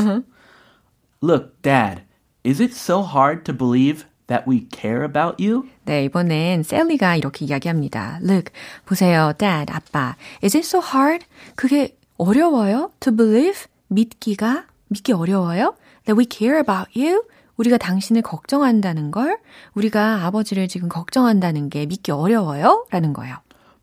Look, 1.22 1.60
Dad, 1.60 2.04
is 2.46 2.62
it 2.62 2.72
so 2.74 3.02
hard 3.02 3.44
to 3.44 3.54
believe 3.54 4.06
that 4.28 4.44
we 4.48 4.66
care 4.74 5.04
about 5.04 5.36
you? 5.38 5.64
네, 5.84 6.04
이번엔 6.04 6.62
셀리가 6.62 7.16
이렇게 7.16 7.44
이야기합니다. 7.44 8.20
Look, 8.22 8.54
보세요, 8.86 9.34
Dad, 9.36 9.70
아빠. 9.70 10.16
Is 10.42 10.56
it 10.56 10.66
so 10.66 10.80
hard? 10.80 11.26
그게 11.56 11.94
어려워요? 12.16 12.90
To 13.00 13.14
believe? 13.14 13.66
믿기가? 13.88 14.64
믿기 14.88 15.12
어려워요? 15.12 15.74
That 16.06 16.16
we 16.16 16.26
care 16.28 16.58
about 16.58 16.88
you? 16.98 17.22
우리가 17.56 17.78
당신을 17.78 18.22
걱정한다는 18.22 19.10
걸, 19.10 19.38
우리가 19.74 20.24
아버지를 20.26 20.68
지금 20.68 20.88
걱정한다는 20.88 21.70
게 21.70 21.86
믿기 21.86 22.12
어려워요? 22.12 22.86
라는 22.90 23.12
거예요. 23.12 23.36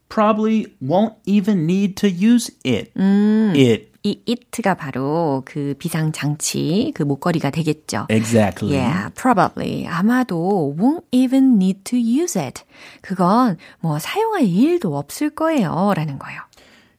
Probably 0.10 0.68
won't 0.82 1.16
even 1.26 1.64
need 1.64 1.96
to 1.96 2.08
use 2.08 2.54
it. 2.66 2.92
It. 2.96 3.94
이 4.06 4.22
it가 4.28 4.76
바로 4.76 5.42
그 5.46 5.76
비상 5.80 6.12
장치, 6.12 6.92
그 6.94 7.04
목걸이가 7.04 7.50
되겠죠. 7.50 8.08
Exactly. 8.10 8.78
Yeah, 8.78 9.10
probably. 9.16 9.88
아마도 9.88 10.76
won't 10.78 11.06
even 11.12 11.56
need 11.56 11.84
to 11.86 11.98
use 11.98 12.40
it. 12.40 12.64
그건 13.02 13.58
뭐 13.80 13.98
사용할 14.00 14.46
일도 14.46 14.96
없을 14.96 15.30
거예요. 15.30 15.94
라는 15.96 16.20
거예요. 16.20 16.42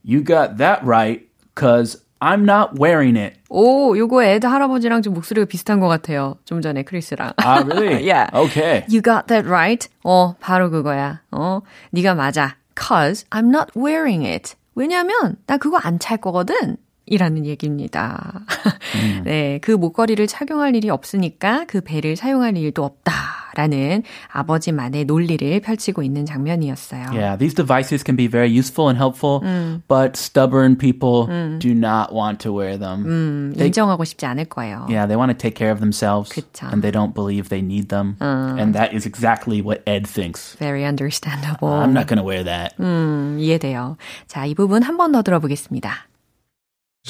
You 0.02 0.24
got 0.24 0.56
that 0.56 0.82
right, 0.84 1.28
cause 1.54 2.02
I'm 2.24 2.44
not 2.48 2.70
wearing 2.80 3.18
it. 3.18 3.36
오, 3.50 3.96
요거 3.98 4.24
에드 4.24 4.46
할아버지랑 4.46 5.02
좀 5.02 5.12
목소리가 5.12 5.44
비슷한 5.46 5.78
것 5.78 5.88
같아요. 5.88 6.36
좀 6.46 6.62
전에 6.62 6.82
크리스랑. 6.82 7.34
Ah, 7.36 7.62
really? 7.62 8.00
yeah. 8.08 8.30
Okay. 8.32 8.84
You 8.88 9.02
got 9.02 9.26
that 9.28 9.46
right. 9.46 9.86
어, 10.04 10.34
바로 10.40 10.70
그거야. 10.70 11.20
어, 11.30 11.60
네가 11.90 12.14
맞아. 12.14 12.56
Cause 12.76 13.26
I'm 13.30 13.48
not 13.50 13.68
wearing 13.76 14.24
it. 14.26 14.54
왜냐면 14.74 15.36
나 15.46 15.58
그거 15.58 15.76
안 15.78 15.98
찰 15.98 16.16
거거든. 16.16 16.78
이라는 17.06 17.44
얘기입니다. 17.44 18.40
네, 19.24 19.58
그 19.60 19.70
목걸이를 19.72 20.26
착용할 20.26 20.74
일이 20.74 20.88
없으니까 20.88 21.66
그 21.68 21.82
배를 21.82 22.16
사용할 22.16 22.56
일도 22.56 22.82
없다 22.82 23.12
라는 23.55 24.03
아버지만의 24.31 25.05
논리를 25.05 25.59
펼치고 25.59 26.03
있는 26.03 26.25
장면이었어요. 26.25 27.11
Yeah, 27.11 27.35
these 27.37 27.53
devices 27.53 28.03
can 28.03 28.15
be 28.15 28.27
very 28.27 28.47
useful 28.49 28.87
and 28.89 28.97
helpful, 28.97 29.41
but 29.87 30.15
stubborn 30.15 30.77
people 30.77 31.27
do 31.59 31.73
not 31.73 32.13
want 32.13 32.39
to 32.43 32.53
wear 32.53 32.77
them. 32.77 33.03
음, 33.05 33.53
인정하고 33.57 34.03
싶지 34.05 34.25
않을 34.25 34.45
거예요. 34.45 34.85
Yeah, 34.89 35.07
they 35.07 35.17
want 35.17 35.31
to 35.31 35.37
take 35.37 35.55
care 35.55 35.71
of 35.71 35.79
themselves, 35.79 36.29
그쵸. 36.31 36.67
and 36.71 36.81
they 36.81 36.91
don't 36.91 37.13
believe 37.13 37.49
they 37.49 37.61
need 37.61 37.89
them. 37.89 38.15
And 38.21 38.73
that 38.75 38.93
is 38.93 39.05
exactly 39.05 39.61
what 39.61 39.81
Ed 39.87 40.05
thinks. 40.07 40.55
Very 40.59 40.85
understandable. 40.85 41.69
I'm 41.73 41.93
not 41.93 42.07
going 42.07 42.17
to 42.19 42.23
wear 42.23 42.43
that. 42.45 42.73
음, 42.79 43.37
이해돼요. 43.39 43.97
자, 44.27 44.45
이 44.45 44.53
부분 44.55 44.83
한 44.83 44.95
번 44.97 45.11
더 45.11 45.21
들어보겠습니다. 45.23 46.07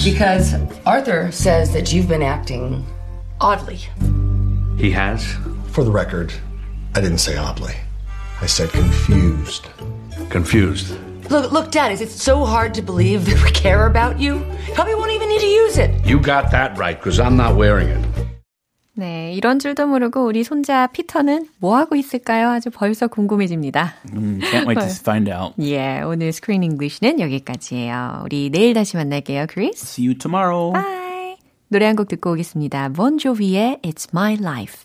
Because 0.04 0.56
Arthur 0.86 1.32
says 1.32 1.74
that 1.74 1.92
you've 1.92 2.08
been 2.08 2.22
acting 2.24 2.86
oddly. 3.42 3.80
He 4.78 4.92
has? 4.92 5.26
For 5.75 5.83
the 5.83 5.91
record, 5.91 6.33
I 6.95 7.01
didn't 7.01 7.19
say 7.19 7.37
oddly. 7.37 7.75
I 8.41 8.47
said 8.47 8.71
confused. 8.71 9.67
Confused. 10.31 10.95
Look, 11.31 11.51
look, 11.53 11.71
Dad, 11.73 11.91
is 11.91 12.01
it 12.01 12.11
so 12.11 12.45
hard 12.45 12.75
to 12.75 12.83
believe 12.83 13.25
that 13.27 13.43
we 13.43 13.51
care 13.51 13.87
about 13.87 14.21
you? 14.21 14.45
Probably 14.75 14.95
won't 14.95 15.11
even 15.11 15.29
need 15.29 15.41
to 15.41 15.47
use 15.49 15.79
it. 15.79 15.91
You 16.07 16.21
got 16.21 16.51
that 16.53 16.79
right, 16.79 16.97
because 16.97 17.19
I'm 17.19 17.37
not 17.37 17.57
wearing 17.57 17.89
it. 17.89 18.05
네, 18.97 19.33
이런 19.35 19.59
줄도 19.59 19.89
모르고 19.89 20.25
우리 20.25 20.45
손자 20.45 20.87
피터는 20.87 21.49
뭐 21.59 21.77
하고 21.77 21.97
있을까요? 21.97 22.51
아주 22.51 22.71
벌써 22.71 23.09
궁금해집니다. 23.09 23.95
Mm, 24.13 24.41
can't 24.43 24.67
wait 24.69 24.79
to 24.79 24.87
find 24.87 25.29
out. 25.29 25.55
예, 25.61 26.01
오늘 26.03 26.33
Screen 26.33 26.63
English는 26.63 27.19
여기까지예요. 27.19 28.21
우리 28.25 28.51
내일 28.51 28.73
다시 28.75 28.97
만날게요, 28.97 29.47
크리스. 29.49 29.83
See 29.83 30.07
you 30.07 30.17
tomorrow. 30.17 30.73
Bye. 30.73 31.35
노래 31.67 31.87
한 31.87 31.97
곡 31.97 32.07
듣고 32.07 32.31
오겠습니다. 32.33 32.91
Bon 32.91 33.19
Jovi의 33.19 33.79
It's 33.83 34.07
My 34.15 34.37
Life. 34.41 34.85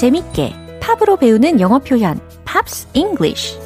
재밌게 0.00 0.54
팝으로 0.80 1.18
배우는 1.18 1.60
영어 1.60 1.78
표현 1.78 2.18
Pops 2.46 2.88
English 2.94 3.58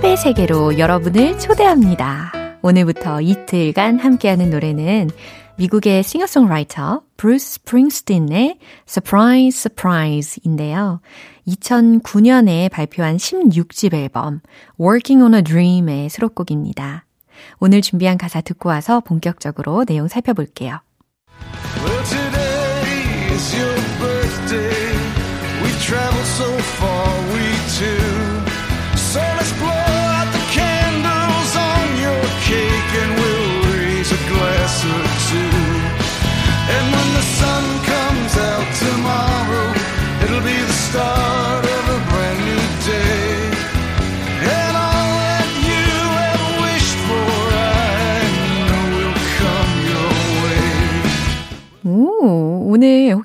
팝의 0.00 0.16
세계로 0.16 0.78
여러분을 0.78 1.38
초대합니다. 1.38 2.32
오늘부터 2.62 3.20
이틀간 3.20 3.98
함께하는 3.98 4.48
노래는 4.48 5.10
미국의 5.56 6.02
싱어송라이터 6.02 7.02
브루스 7.16 7.54
스프링스틴의 7.54 8.58
Surprise 8.88 9.56
Surprise인데요. 9.56 11.00
2009년에 11.46 12.70
발표한 12.70 13.16
16집 13.16 13.94
앨범 13.94 14.40
Working 14.80 15.22
on 15.22 15.34
a 15.34 15.42
Dream의 15.42 16.08
수록곡입니다. 16.08 17.06
오늘 17.60 17.82
준비한 17.82 18.18
가사 18.18 18.40
듣고 18.40 18.68
와서 18.68 19.00
본격적으로 19.00 19.84
내용 19.84 20.08
살펴볼게요. 20.08 20.80
Well, 21.84 22.04
today 22.04 23.34
is 23.34 23.54
your 23.54 23.74
birthday. 24.00 24.94
We've 25.62 25.80
traveled 25.82 26.26
so 26.26 26.50
far, 26.78 27.23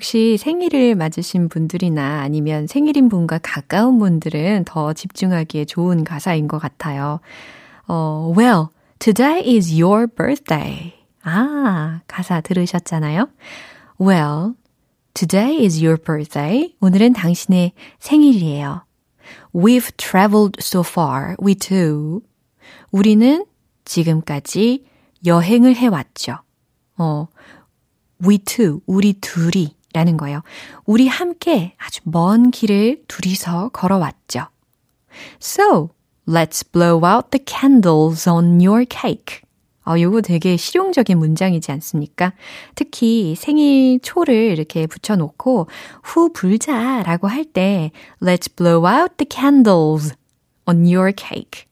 혹시 0.00 0.38
생일을 0.38 0.94
맞으신 0.94 1.50
분들이나 1.50 2.22
아니면 2.22 2.66
생일인 2.66 3.10
분과 3.10 3.36
가까운 3.42 3.98
분들은 3.98 4.64
더 4.64 4.94
집중하기에 4.94 5.66
좋은 5.66 6.04
가사인 6.04 6.48
것 6.48 6.58
같아요. 6.58 7.20
어, 7.86 8.32
well, 8.34 8.68
today 8.98 9.56
is 9.56 9.70
your 9.70 10.06
birthday. 10.06 10.94
아, 11.22 12.00
가사 12.06 12.40
들으셨잖아요? 12.40 13.28
Well, 14.00 14.54
today 15.12 15.62
is 15.62 15.84
your 15.84 16.02
birthday. 16.02 16.74
오늘은 16.80 17.12
당신의 17.12 17.72
생일이에요. 17.98 18.86
We've 19.54 19.94
traveled 19.98 20.60
so 20.62 20.80
far, 20.80 21.36
we 21.44 21.54
too. 21.54 22.22
우리는 22.90 23.44
지금까지 23.84 24.86
여행을 25.26 25.76
해왔죠. 25.76 26.38
어, 26.96 27.28
we 28.26 28.38
two, 28.38 28.80
우리 28.86 29.12
둘이 29.12 29.78
라는 29.92 30.16
거예요. 30.16 30.42
우리 30.84 31.08
함께 31.08 31.74
아주 31.78 32.00
먼 32.04 32.50
길을 32.50 33.02
둘이서 33.08 33.70
걸어왔죠. 33.70 34.46
So, 35.40 35.90
let's 36.28 36.64
blow 36.70 37.04
out 37.04 37.30
the 37.30 37.44
candles 37.44 38.28
on 38.28 38.60
your 38.64 38.84
cake. 38.88 39.40
어, 39.86 39.98
요거 39.98 40.20
되게 40.20 40.56
실용적인 40.56 41.18
문장이지 41.18 41.72
않습니까? 41.72 42.32
특히 42.74 43.34
생일 43.34 43.98
초를 44.00 44.34
이렇게 44.52 44.86
붙여놓고 44.86 45.68
후 46.02 46.32
불자라고 46.32 47.26
할 47.28 47.44
때 47.44 47.90
Let's 48.22 48.54
blow 48.54 48.86
out 48.86 49.16
the 49.16 49.26
candles 49.28 50.14
on 50.66 50.84
your 50.86 51.12
cake. 51.16 51.66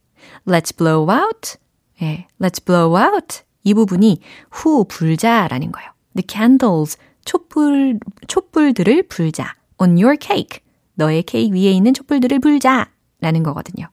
Let's 0.47 0.77
blow 0.77 1.09
out. 1.09 1.59
예, 2.03 2.27
let's 2.41 2.65
blow 2.65 2.99
out. 2.99 3.43
이 3.63 3.75
부분이 3.75 4.21
후 4.51 4.85
불자라는 4.89 5.71
거예요. 5.71 5.91
The 6.17 6.25
candles, 6.27 6.97
촛불, 7.29 8.01
촛불들을 8.27 9.03
불자. 9.09 9.55
On 9.77 9.91
your 9.99 10.17
cake. 10.19 10.61
너의 10.95 11.23
케이크 11.25 11.55
위에 11.55 11.71
있는 11.73 11.93
촛불들을 11.93 12.38
불자. 12.38 12.91
라는 13.21 13.43
거거든요. 13.43 13.91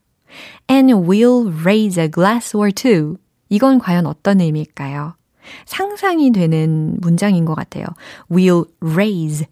And 0.71 0.93
we'll 0.93 1.53
raise 1.63 2.01
a 2.01 2.09
glass 2.09 2.55
or 2.55 2.71
two. 2.71 3.17
이건 3.49 3.79
과연 3.79 4.05
어떤 4.05 4.39
의미일까요? 4.39 5.17
상상이 5.65 6.31
되는 6.31 6.97
문장인 7.01 7.43
것 7.43 7.55
같아요. 7.55 7.85
We'll 8.31 8.69
raise. 8.81 9.45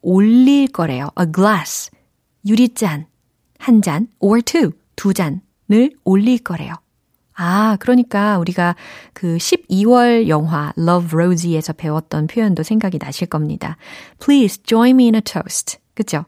올릴 0.00 0.68
거래요. 0.68 1.10
A 1.20 1.26
glass. 1.30 1.90
유리잔. 2.46 3.06
한 3.58 3.82
잔. 3.82 4.08
Or 4.20 4.40
two. 4.40 4.72
두 4.96 5.12
잔을 5.12 5.92
올릴 6.04 6.38
거래요. 6.38 6.72
아, 7.40 7.76
그러니까 7.78 8.36
우리가 8.38 8.74
그 9.12 9.36
12월 9.36 10.26
영화 10.26 10.72
Love 10.76 11.10
Rosie에서 11.12 11.72
배웠던 11.72 12.26
표현도 12.26 12.64
생각이 12.64 12.98
나실 12.98 13.28
겁니다. 13.28 13.76
Please 14.18 14.60
join 14.64 14.96
me 14.96 15.04
in 15.04 15.14
a 15.14 15.20
toast. 15.20 15.78
그죠? 15.94 16.24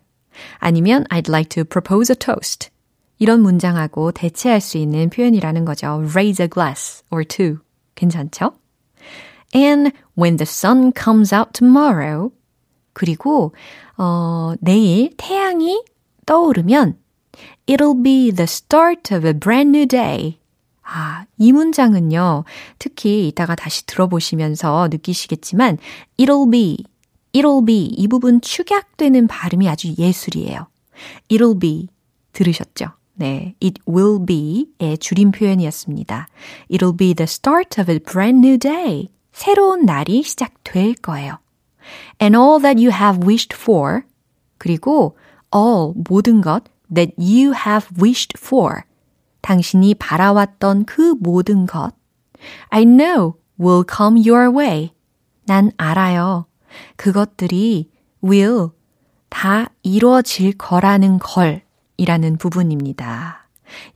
아니면 0.59 1.05
I'd 1.11 1.29
like 1.29 1.49
to 1.49 1.65
propose 1.65 2.13
a 2.13 2.17
toast. 2.17 2.71
이런 3.19 3.43
문장하고 3.43 4.13
대체할 4.13 4.61
수 4.61 4.79
있는 4.79 5.11
표현이라는 5.11 5.65
거죠. 5.65 6.01
Raise 6.13 6.43
a 6.45 6.49
glass 6.49 7.03
or 7.11 7.25
two. 7.25 7.59
괜찮죠? 7.97 8.53
And 9.53 9.91
when 10.17 10.37
the 10.37 10.47
sun 10.47 10.93
comes 10.97 11.35
out 11.35 11.51
tomorrow. 11.53 12.31
그리고 12.93 13.53
어, 13.99 14.55
내일 14.61 15.11
태양이 15.17 15.83
떠오르면 16.25 16.97
It'll 17.67 18.01
be 18.01 18.31
the 18.31 18.47
start 18.47 19.13
of 19.13 19.27
a 19.27 19.35
brand 19.35 19.77
new 19.77 19.87
day. 19.87 20.40
아, 20.93 21.25
이 21.39 21.53
문장은요, 21.53 22.45
특히 22.81 23.29
이따가 23.29 23.55
다시 23.55 23.87
들어보시면서 23.87 24.89
느끼시겠지만, 24.91 25.79
it'll 26.19 26.51
be, 26.51 26.79
it'll 27.33 27.65
be, 27.65 27.85
이 27.85 28.09
부분 28.09 28.41
축약되는 28.41 29.29
발음이 29.29 29.69
아주 29.69 29.95
예술이에요. 29.97 30.67
it'll 31.31 31.61
be, 31.61 31.89
들으셨죠? 32.33 32.87
네, 33.15 33.55
it 33.63 33.81
will 33.87 34.19
be의 34.25 34.99
줄임 34.99 35.31
표현이었습니다. 35.31 36.27
It'll 36.71 36.97
be 36.97 37.15
the 37.15 37.25
start 37.25 37.81
of 37.81 37.93
a 37.93 38.01
brand 38.01 38.45
new 38.45 38.59
day. 38.59 39.11
새로운 39.33 39.85
날이 39.85 40.25
시작될 40.25 40.95
거예요. 40.95 41.39
And 42.21 42.37
all 42.37 42.61
that 42.61 42.83
you 42.83 42.91
have 42.93 43.25
wished 43.25 43.55
for. 43.55 44.03
그리고 44.59 45.17
all, 45.55 45.93
모든 46.09 46.41
것 46.41 46.65
that 46.93 47.13
you 47.17 47.53
have 47.55 47.87
wished 48.01 48.37
for. 48.37 48.83
당신이 49.41 49.95
바라왔던 49.95 50.85
그 50.85 51.15
모든 51.21 51.67
것. 51.67 51.93
I 52.69 52.85
know 52.85 53.35
will 53.61 53.85
come 53.89 54.23
your 54.29 54.57
way. 54.57 54.91
난 55.47 55.71
알아요. 55.77 56.47
그것들이 56.97 57.91
will 58.23 58.69
다 59.29 59.71
이루어질 59.83 60.53
거라는 60.57 61.19
걸 61.19 61.63
이라는 61.97 62.39
부분입니다. 62.39 63.40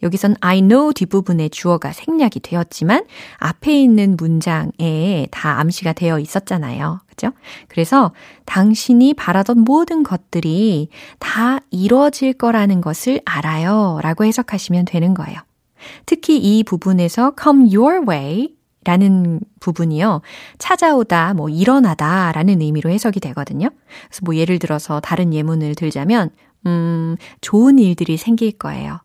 여기선 0.02 0.36
I 0.40 0.60
know 0.60 0.92
뒷부분에 0.92 1.48
주어가 1.48 1.92
생략이 1.92 2.40
되었지만 2.40 3.04
앞에 3.38 3.80
있는 3.80 4.16
문장에 4.16 5.26
다 5.30 5.60
암시가 5.60 5.92
되어 5.94 6.18
있었잖아요. 6.18 7.00
그죠? 7.06 7.32
그래서 7.68 8.12
당신이 8.44 9.14
바라던 9.14 9.60
모든 9.60 10.02
것들이 10.02 10.88
다 11.18 11.60
이루어질 11.70 12.32
거라는 12.32 12.80
것을 12.80 13.20
알아요. 13.24 14.00
라고 14.02 14.24
해석하시면 14.24 14.86
되는 14.86 15.14
거예요. 15.14 15.38
특히 16.06 16.38
이 16.38 16.64
부분에서 16.64 17.32
come 17.40 17.74
your 17.74 18.04
way 18.08 18.54
라는 18.84 19.40
부분이요. 19.60 20.20
찾아오다, 20.58 21.34
뭐, 21.34 21.48
일어나다 21.48 22.32
라는 22.32 22.60
의미로 22.60 22.90
해석이 22.90 23.18
되거든요. 23.20 23.70
그래서 24.08 24.20
뭐, 24.24 24.36
예를 24.36 24.58
들어서 24.58 25.00
다른 25.00 25.32
예문을 25.32 25.74
들자면, 25.74 26.30
음, 26.66 27.16
좋은 27.40 27.78
일들이 27.78 28.16
생길 28.16 28.52
거예요. 28.52 29.00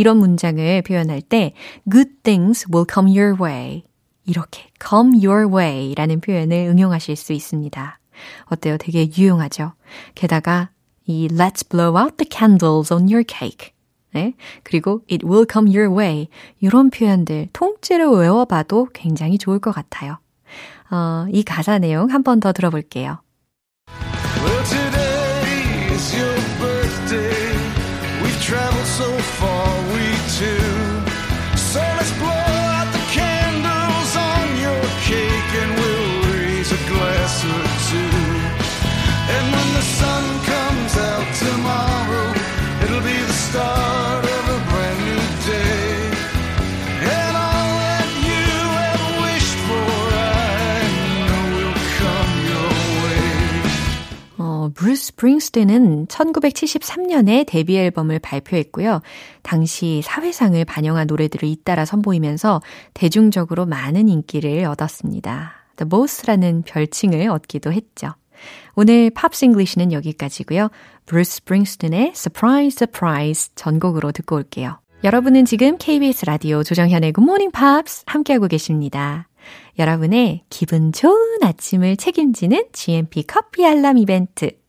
이런 0.00 0.16
문장을 0.16 0.82
표현할 0.82 1.20
때 1.20 1.52
good 1.90 2.10
things 2.22 2.66
will 2.72 2.86
come 2.92 3.10
your 3.16 3.36
way. 3.40 3.84
이렇게 4.26 4.68
come 4.82 5.24
your 5.24 5.46
way 5.54 5.94
라는 5.94 6.20
표현을 6.20 6.68
응용하실 6.68 7.16
수 7.16 7.32
있습니다. 7.32 7.98
어때요? 8.46 8.76
되게 8.78 9.08
유용하죠? 9.16 9.72
게다가 10.14 10.70
이 11.06 11.28
let's 11.28 11.68
blow 11.68 12.00
out 12.00 12.16
the 12.16 12.28
candles 12.30 12.92
on 12.92 13.02
your 13.04 13.24
cake. 13.28 13.72
네? 14.12 14.34
그리고 14.62 15.02
it 15.10 15.24
will 15.26 15.46
come 15.50 15.70
your 15.74 15.94
way. 15.96 16.28
이런 16.60 16.90
표현들 16.90 17.48
통째로 17.52 18.12
외워봐도 18.12 18.88
굉장히 18.92 19.38
좋을 19.38 19.58
것 19.58 19.72
같아요. 19.72 20.18
어, 20.90 21.26
이 21.30 21.42
가사 21.42 21.78
내용 21.78 22.10
한 22.10 22.22
번 22.22 22.40
더 22.40 22.52
들어볼게요. 22.52 23.20
스 55.20 55.26
스프링스틴은 55.26 56.06
1973년에 56.06 57.44
데뷔 57.46 57.76
앨범을 57.76 58.20
발표했고요. 58.20 59.02
당시 59.42 60.00
사회상을 60.02 60.64
반영한 60.64 61.06
노래들을 61.06 61.46
잇따라 61.46 61.84
선보이면서 61.84 62.62
대중적으로 62.94 63.66
많은 63.66 64.08
인기를 64.08 64.64
얻었습니다. 64.64 65.52
The 65.76 65.88
Boss라는 65.88 66.62
별칭을 66.62 67.28
얻기도 67.28 67.72
했죠. 67.72 68.14
오늘 68.74 69.10
Pops 69.10 69.44
English는 69.44 69.92
여기까지고요. 69.92 70.70
브루스 71.04 71.36
스프링스틴의 71.36 72.12
Surprise 72.14 72.76
Surprise 72.78 73.52
전곡으로 73.54 74.12
듣고 74.12 74.36
올게요. 74.36 74.80
여러분은 75.04 75.44
지금 75.44 75.76
KBS 75.76 76.24
라디오 76.24 76.62
조정현의 76.62 77.12
Good 77.12 77.22
Morning 77.22 77.52
Pops 77.52 78.04
함께하고 78.06 78.48
계십니다. 78.48 79.28
여러분의 79.78 80.44
기분 80.48 80.92
좋은 80.92 81.42
아침을 81.42 81.96
책임지는 81.96 82.64
GMP 82.72 83.24
커피 83.24 83.66
알람 83.66 83.98
이벤트. 83.98 84.59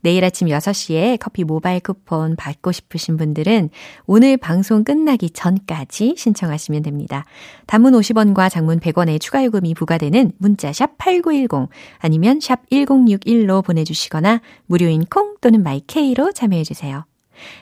내일 0.00 0.24
아침 0.24 0.48
6시에 0.48 1.18
커피 1.20 1.44
모바일 1.44 1.80
쿠폰 1.80 2.36
받고 2.36 2.72
싶으신 2.72 3.16
분들은 3.16 3.70
오늘 4.06 4.36
방송 4.36 4.84
끝나기 4.84 5.30
전까지 5.30 6.14
신청하시면 6.16 6.82
됩니다. 6.82 7.24
단문 7.66 7.92
50원과 7.94 8.50
장문 8.50 8.80
100원의 8.80 9.20
추가 9.20 9.44
요금이 9.44 9.74
부과되는 9.74 10.32
문자 10.38 10.72
샵 10.72 10.96
8910 10.98 11.68
아니면 11.98 12.40
샵 12.40 12.68
1061로 12.70 13.64
보내주시거나 13.64 14.40
무료인 14.66 15.04
콩 15.06 15.36
또는 15.40 15.62
My 15.62 15.90
K로 15.90 16.32
참여해주세요. 16.32 17.04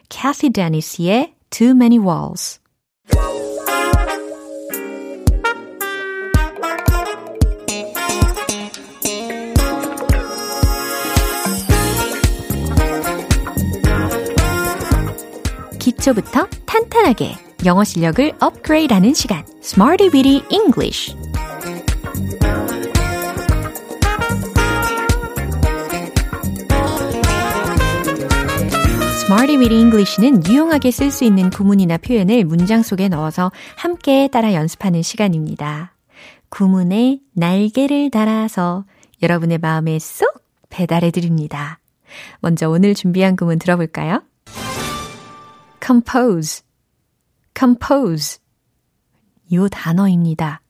Cathy 0.08 0.50
Dennis의 0.50 1.34
Too 1.50 1.70
Many 1.72 1.98
Walls 1.98 2.60
기초부터 16.02 16.48
탄탄하게 16.66 17.36
영어 17.64 17.84
실력을 17.84 18.32
업그레이드하는 18.40 19.14
시간 19.14 19.44
Smarty 19.62 20.10
Weedy 20.12 20.42
English 20.50 21.14
Smarty 29.24 29.56
Weedy 29.58 29.78
English는 29.78 30.44
유용하게 30.48 30.90
쓸 30.90 31.12
수 31.12 31.22
있는 31.24 31.50
구문이나 31.50 31.98
표현을 31.98 32.46
문장 32.46 32.82
속에 32.82 33.08
넣어서 33.08 33.52
함께 33.76 34.26
따라 34.26 34.54
연습하는 34.54 35.02
시간입니다. 35.02 35.94
구문에 36.48 37.20
날개를 37.34 38.10
달아서 38.10 38.86
여러분의 39.22 39.58
마음에 39.58 40.00
쏙 40.00 40.42
배달해 40.68 41.12
드립니다. 41.12 41.78
먼저 42.40 42.68
오늘 42.68 42.94
준비한 42.94 43.36
구문 43.36 43.60
들어볼까요? 43.60 44.22
Compose, 45.84 46.62
compose. 47.58 48.38
요 49.52 49.68
단어입니다. 49.68 50.62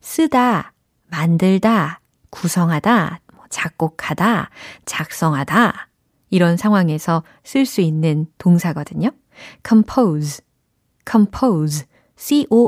쓰다, 0.00 0.72
만들다, 1.08 2.00
구성하다, 2.30 3.20
뭐 3.34 3.44
작곡하다, 3.48 4.50
작성하다. 4.84 5.88
이런 6.28 6.56
상황에서 6.56 7.24
쓸 7.42 7.64
수 7.66 7.80
있는 7.80 8.26
동사거든요. 8.38 9.10
compose, 9.66 10.44
compose, 11.10 11.86
c-o-m-p-o-s-e 12.16 12.66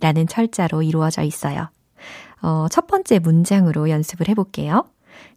라는 0.00 0.26
철자로 0.28 0.82
이루어져 0.82 1.22
있어요. 1.22 1.68
어, 2.40 2.68
첫 2.70 2.86
번째 2.86 3.18
문장으로 3.18 3.90
연습을 3.90 4.28
해볼게요. 4.28 4.84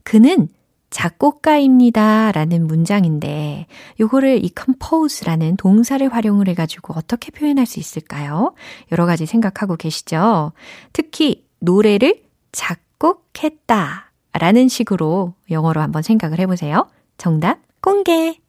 그는 0.03 0.47
작곡가입니다. 0.95 2.31
라는 2.31 2.67
문장인데, 2.67 3.67
요거를 3.99 4.45
이 4.45 4.51
compose라는 4.57 5.57
동사를 5.57 6.07
활용을 6.07 6.47
해가지고 6.47 6.93
어떻게 6.95 7.31
표현할 7.31 7.65
수 7.65 7.81
있을까요? 7.81 8.53
여러 8.93 9.05
가지 9.05 9.25
생각하고 9.25 9.75
계시죠? 9.75 10.53
특히 10.93 11.45
노래를 11.59 12.23
작곡했다. 12.53 14.13
라는 14.31 14.69
식으로 14.69 15.33
영어로 15.51 15.81
한번 15.81 16.01
생각을 16.01 16.39
해보세요. 16.39 16.87
정답 17.17 17.59
공개! 17.81 18.39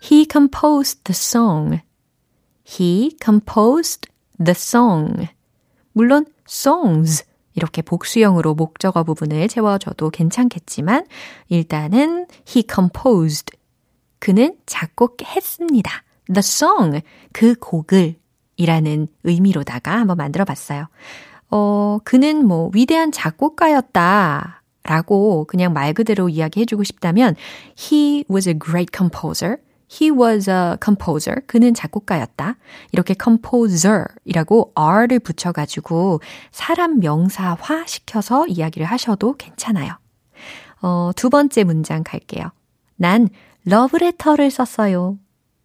He 0.00 0.26
composed 0.30 1.02
the 1.02 1.16
song. 1.16 1.80
He 2.64 3.16
composed 3.20 4.08
the 4.38 4.54
song. 4.56 5.26
물론 5.92 6.26
songs 6.48 7.24
이렇게 7.54 7.82
복수형으로 7.82 8.54
목적어 8.54 9.04
부분을 9.04 9.48
채워줘도 9.48 10.10
괜찮겠지만 10.10 11.06
일단은 11.48 12.26
he 12.48 12.64
composed 12.72 13.56
그는 14.18 14.56
작곡했습니다. 14.66 15.90
The 16.32 16.38
song 16.38 17.00
그 17.32 17.54
곡을 17.54 18.16
이라는 18.56 19.08
의미로다가 19.24 19.92
한번 19.92 20.16
만들어 20.16 20.44
봤어요. 20.44 20.86
어, 21.50 21.98
그는 22.04 22.46
뭐 22.46 22.70
위대한 22.72 23.12
작곡가였다 23.12 24.62
라고 24.84 25.44
그냥 25.44 25.72
말 25.72 25.92
그대로 25.92 26.28
이야기해주고 26.28 26.84
싶다면 26.84 27.36
he 27.78 28.24
was 28.30 28.48
a 28.48 28.58
great 28.58 28.90
composer. 28.96 29.58
He 29.92 30.10
was 30.10 30.48
a 30.48 30.76
composer. 30.82 31.42
그는 31.46 31.74
작곡가였다. 31.74 32.56
이렇게 32.92 33.14
composer이라고 33.22 34.72
r를 34.74 35.18
붙여가지고 35.18 36.20
사람 36.50 37.00
명사화 37.00 37.84
시켜서 37.86 38.46
이야기를 38.46 38.86
하셔도 38.86 39.34
괜찮아요. 39.36 39.92
어, 40.80 41.10
두 41.14 41.28
번째 41.30 41.64
문장 41.64 42.02
갈게요. 42.04 42.50
난 42.96 43.28
러브레터를 43.64 44.50
썼어요. 44.50 45.18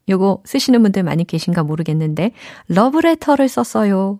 요거 0.10 0.44
쓰시는 0.46 0.82
분들 0.84 1.04
많이 1.04 1.26
계신가 1.26 1.64
모르겠는데 1.64 2.32
러브레터를 2.68 3.48
썼어요. 3.48 4.20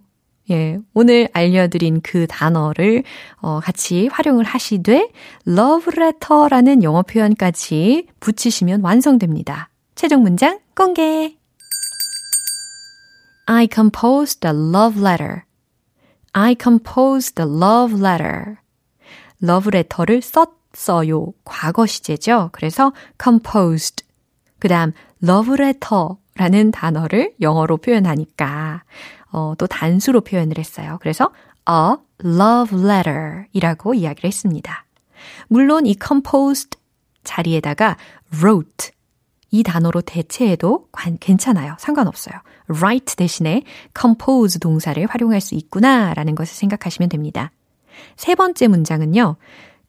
예, 0.50 0.80
오늘 0.94 1.28
알려드린 1.34 2.00
그 2.02 2.26
단어를 2.28 3.04
어, 3.42 3.60
같이 3.60 4.08
활용을 4.08 4.46
하시되 4.46 5.10
letter라는 5.46 6.84
영어 6.84 7.02
표현까지 7.02 8.08
붙이시면 8.22 8.82
완성됩니다. 8.82 9.70
최종 9.98 10.22
문장 10.22 10.60
공개. 10.76 11.36
I 13.48 13.68
composed 13.68 14.48
a 14.48 14.54
love 14.54 15.02
letter. 15.02 15.46
I 16.34 16.56
composed 16.56 17.42
a 17.42 17.50
love 17.50 18.00
letter. 18.00 18.58
letter를 19.42 20.22
썼어요. 20.22 21.34
과거 21.44 21.88
시제죠. 21.88 22.52
그래서 22.52 22.94
composed. 23.20 24.06
그 24.60 24.68
다음 24.68 24.92
letter라는 25.24 26.70
단어를 26.70 27.34
영어로 27.42 27.78
표현하니까 27.78 28.84
어, 29.32 29.56
또 29.58 29.66
단수로 29.66 30.22
표현을 30.22 30.60
했어요. 30.60 31.00
그래서 31.02 31.32
a 31.68 31.96
love 32.24 32.78
letter 32.78 33.46
이라고 33.52 33.96
이야기를 33.96 34.28
했습니다. 34.28 34.86
물론 35.48 35.88
이 35.88 35.96
composed 36.00 36.78
자리에다가 37.24 37.98
wrote 38.36 38.92
이 39.50 39.64
단어로 39.64 40.02
대체해도 40.02 40.88
관, 40.92 41.18
괜찮아요. 41.20 41.76
상관없어요. 41.80 42.36
write 42.70 43.16
대신에 43.16 43.64
compose 43.98 44.60
동사를 44.60 45.06
활용할 45.06 45.42
수 45.42 45.56
있구나라는 45.56 46.36
것을 46.36 46.56
생각하시면 46.56 47.10
됩니다. 47.10 47.52
세 48.16 48.36
번째 48.36 48.68
문장은요. 48.68 49.38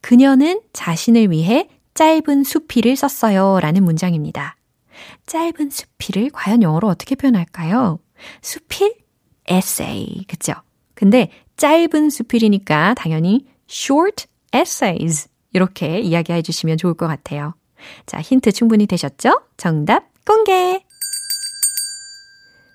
그녀는 0.01 0.61
자신을 0.73 1.31
위해 1.31 1.69
짧은 1.93 2.43
수필을 2.43 2.95
썼어요. 2.95 3.59
라는 3.59 3.83
문장입니다. 3.83 4.55
짧은 5.25 5.69
수필을 5.69 6.29
과연 6.31 6.63
영어로 6.63 6.87
어떻게 6.87 7.15
표현할까요? 7.15 7.99
수필? 8.41 8.95
essay. 9.49 10.25
그쵸? 10.27 10.53
근데 10.93 11.31
짧은 11.57 12.09
수필이니까 12.09 12.93
당연히 12.95 13.45
short 13.69 14.27
essays. 14.55 15.27
이렇게 15.51 15.99
이야기해 15.99 16.41
주시면 16.41 16.77
좋을 16.77 16.93
것 16.93 17.07
같아요. 17.07 17.53
자, 18.05 18.21
힌트 18.21 18.51
충분히 18.51 18.87
되셨죠? 18.87 19.41
정답 19.57 20.05
공개! 20.25 20.83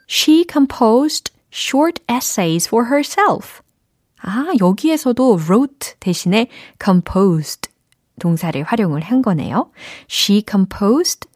She 0.08 0.44
composed 0.50 1.32
short 1.52 2.02
essays 2.10 2.68
for 2.68 2.86
herself. 2.90 3.62
아, 4.20 4.46
여기에서도 4.60 5.38
wrote 5.44 5.94
대신에 6.00 6.48
composed 6.82 7.70
동사를 8.20 8.62
활용을 8.62 9.02
한 9.02 9.22
거네요. 9.22 9.70
She 10.10 10.42
composed 10.48 11.28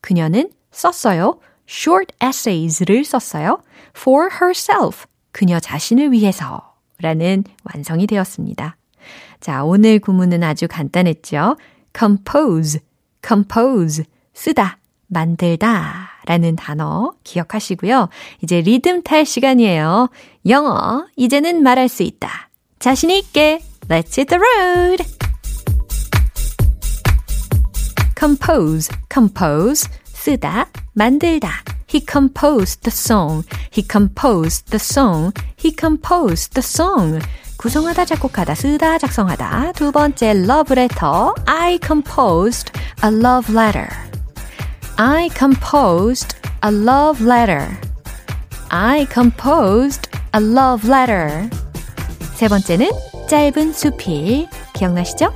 그녀는 0.00 0.50
썼어요. 0.70 1.40
short 1.68 2.14
essays를 2.22 3.04
썼어요. 3.04 3.62
for 3.96 4.28
herself. 4.42 5.06
그녀 5.32 5.58
자신을 5.58 6.12
위해서 6.12 6.74
라는 6.98 7.44
완성이 7.64 8.06
되었습니다. 8.06 8.76
자, 9.40 9.64
오늘 9.64 9.98
구문은 9.98 10.42
아주 10.42 10.68
간단했죠. 10.68 11.56
compose, 11.96 12.80
compose, 13.24 14.04
쓰다, 14.34 14.78
만들다 15.06 16.10
라는 16.26 16.56
단어 16.56 17.12
기억하시고요. 17.24 18.08
이제 18.42 18.60
리듬 18.60 19.02
탈 19.02 19.24
시간이에요. 19.24 20.08
영어, 20.48 21.06
이제는 21.16 21.62
말할 21.62 21.88
수 21.88 22.02
있다. 22.02 22.50
자신있게, 22.78 23.60
let's 23.88 24.18
hit 24.18 24.26
the 24.26 24.40
road! 24.40 25.04
compose, 28.18 28.88
compose, 29.12 29.88
쓰다, 30.06 30.68
만들다. 30.94 31.62
He 31.94 32.00
composed 32.00 32.80
the 32.80 32.90
song. 32.90 33.44
He 33.70 33.84
composed 33.86 34.70
the 34.70 34.80
song. 34.80 35.32
He 35.56 35.70
composed 35.70 36.54
the 36.54 36.62
song. 36.62 37.20
구성하다, 37.63 38.05
작곡하다, 38.05 38.55
쓰다, 38.55 38.97
작성하다. 38.97 39.73
두 39.73 39.91
번째, 39.91 40.29
love 40.29 40.73
letter. 40.77 41.33
I 41.45 41.77
composed 41.85 42.71
a 43.03 43.09
love 43.09 43.53
letter. 43.53 43.89
I 44.97 45.29
composed 45.37 46.37
a 46.63 46.71
love 46.71 47.23
letter. 47.23 47.67
I 48.69 49.05
composed 49.11 50.09
a 50.35 50.41
love 50.43 50.87
letter. 50.87 51.49
세 52.35 52.47
번째는 52.47 52.89
짧은 53.27 53.73
수필. 53.73 54.47
기억나시죠? 54.73 55.33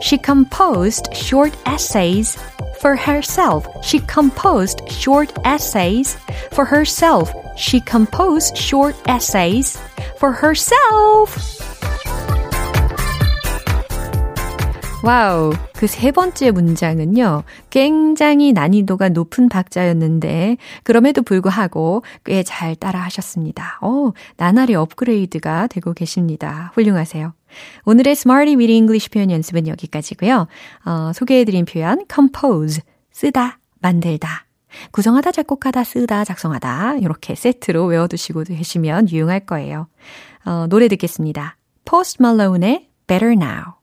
She 0.00 0.18
composed 0.22 1.10
short 1.14 1.56
essays 1.66 2.38
for 2.78 2.96
herself. 2.96 3.66
She 3.82 4.00
composed 4.06 4.82
short 4.90 5.32
essays 5.44 6.16
for 6.52 6.66
herself. 6.66 7.32
She 7.56 7.80
composed 7.80 8.56
short 8.56 8.94
essays 9.08 9.78
for 10.18 10.32
herself. 10.32 11.57
와우. 15.01 15.53
그 15.75 15.87
세 15.87 16.11
번째 16.11 16.51
문장은요, 16.51 17.43
굉장히 17.69 18.51
난이도가 18.51 19.09
높은 19.09 19.47
박자였는데, 19.47 20.57
그럼에도 20.83 21.21
불구하고 21.21 22.03
꽤 22.25 22.43
잘 22.43 22.75
따라 22.75 22.99
하셨습니다. 23.03 23.79
어, 23.81 24.11
나날이 24.35 24.75
업그레이드가 24.75 25.67
되고 25.67 25.93
계십니다. 25.93 26.71
훌륭하세요. 26.75 27.33
오늘의 27.85 28.11
Smarty 28.11 28.55
Weedy 28.57 28.75
English 28.75 29.09
표현 29.09 29.31
연습은 29.31 29.67
여기까지고요. 29.67 30.47
어, 30.85 31.11
소개해드린 31.13 31.63
표현 31.65 32.03
compose, 32.13 32.81
쓰다, 33.11 33.59
만들다. 33.79 34.45
구성하다, 34.91 35.31
작곡하다, 35.31 35.83
쓰다, 35.85 36.25
작성하다 36.25 36.97
이렇게 36.97 37.35
세트로 37.35 37.85
외워두시고 37.85 38.43
계시면 38.43 39.09
유용할 39.09 39.39
거예요. 39.39 39.87
어, 40.45 40.67
노래 40.67 40.87
듣겠습니다. 40.89 41.55
Post 41.85 42.17
Malone의 42.21 42.89
Better 43.07 43.33
Now 43.33 43.78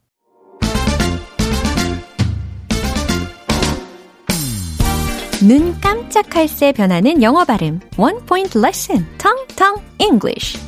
눈 5.42 5.78
깜짝할 5.80 6.48
새 6.48 6.72
변하는 6.72 7.22
영어 7.22 7.44
발음 7.44 7.80
One 7.98 8.18
Point 8.26 8.58
Lesson 8.58 9.06
Tong 9.18 9.46
Tong 9.54 9.82
English 9.98 10.58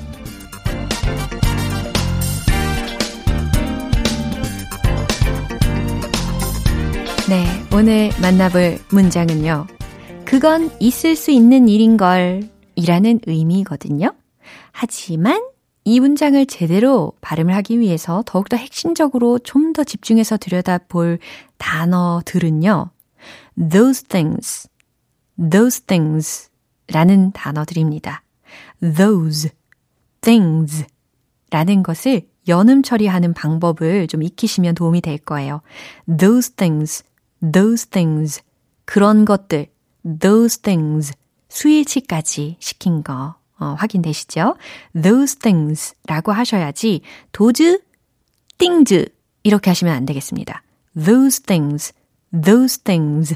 네, 7.28 7.44
오늘 7.74 8.10
만나볼 8.22 8.78
문장은요. 8.90 9.66
그건 10.24 10.70
있을 10.80 11.14
수 11.14 11.30
있는 11.30 11.68
일인걸 11.68 12.48
이라는 12.74 13.20
의미거든요. 13.26 14.14
하지만 14.72 15.42
이 15.84 16.00
문장을 16.00 16.44
제대로 16.46 17.12
발음을 17.20 17.54
하기 17.54 17.80
위해서 17.80 18.22
더욱더 18.26 18.56
핵심적으로 18.56 19.38
좀 19.38 19.72
더 19.74 19.84
집중해서 19.84 20.38
들여다볼 20.38 21.18
단어들은요. 21.58 22.90
Those 23.58 24.04
things, 24.06 24.68
those 25.38 25.82
things 25.84 26.50
라는 26.88 27.32
단어들입니다. 27.32 28.22
those 28.80 29.50
things 30.20 30.86
라는 31.50 31.82
것을 31.82 32.28
연음 32.46 32.82
처리하는 32.82 33.34
방법을 33.34 34.06
좀 34.06 34.22
익히시면 34.22 34.74
도움이 34.74 35.00
될 35.00 35.18
거예요. 35.18 35.60
those 36.06 36.54
things 36.54 37.04
those 37.40 37.86
things, 37.88 38.42
그런 38.84 39.24
것들, 39.24 39.66
those 40.20 40.60
things, 40.60 41.12
수일치까지 41.48 42.56
시킨 42.58 43.02
거 43.02 43.36
어, 43.60 43.74
확인되시죠? 43.78 44.56
those 45.00 45.38
things 45.38 45.94
라고 46.06 46.32
하셔야지 46.32 47.00
도즈, 47.32 47.80
things 48.58 49.08
이렇게 49.42 49.70
하시면 49.70 49.94
안 49.94 50.06
되겠습니다. 50.06 50.62
those 50.96 51.42
things, 51.42 51.92
those 52.32 52.78
things 52.82 53.34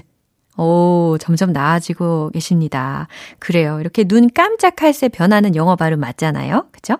오, 0.56 1.16
점점 1.18 1.52
나아지고 1.52 2.30
계십니다. 2.30 3.08
그래요. 3.38 3.80
이렇게 3.80 4.04
눈 4.04 4.28
깜짝할 4.28 4.92
새 4.92 5.08
변하는 5.08 5.56
영어 5.56 5.76
발음 5.76 6.00
맞잖아요. 6.00 6.68
그죠? 6.72 6.98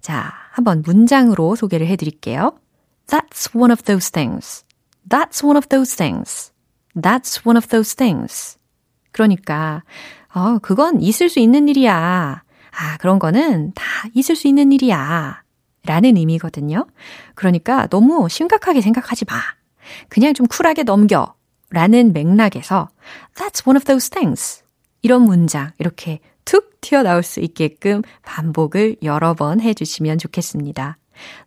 자, 0.00 0.32
한번 0.52 0.82
문장으로 0.84 1.54
소개를 1.54 1.86
해드릴게요. 1.86 2.58
That's 3.06 3.54
one 3.54 3.70
of 3.70 3.82
those 3.82 4.10
things. 4.10 4.64
That's 5.08 5.44
one 5.44 5.56
of 5.56 5.68
those 5.68 5.96
things. 5.96 6.52
That's 6.96 7.46
one 7.46 7.56
of 7.56 7.68
those 7.68 7.94
things. 7.94 8.58
그러니까, 9.12 9.82
어, 10.34 10.58
그건 10.58 11.00
있을 11.00 11.28
수 11.28 11.38
있는 11.38 11.68
일이야. 11.68 12.42
아, 12.80 12.96
그런 12.98 13.18
거는 13.18 13.72
다 13.74 13.84
있을 14.14 14.36
수 14.36 14.48
있는 14.48 14.72
일이야. 14.72 15.42
라는 15.84 16.16
의미거든요. 16.16 16.86
그러니까 17.34 17.86
너무 17.86 18.28
심각하게 18.28 18.80
생각하지 18.80 19.24
마. 19.24 19.36
그냥 20.08 20.34
좀 20.34 20.46
쿨하게 20.46 20.82
넘겨. 20.82 21.34
라는 21.70 22.12
맥락에서 22.12 22.88
That's 23.34 23.66
one 23.66 23.76
of 23.76 23.84
those 23.84 24.10
things. 24.10 24.62
이런 25.02 25.22
문장 25.22 25.72
이렇게 25.78 26.20
툭 26.44 26.80
튀어나올 26.80 27.22
수 27.22 27.40
있게끔 27.40 28.02
반복을 28.22 28.96
여러 29.02 29.34
번 29.34 29.60
해주시면 29.60 30.18
좋겠습니다. 30.18 30.96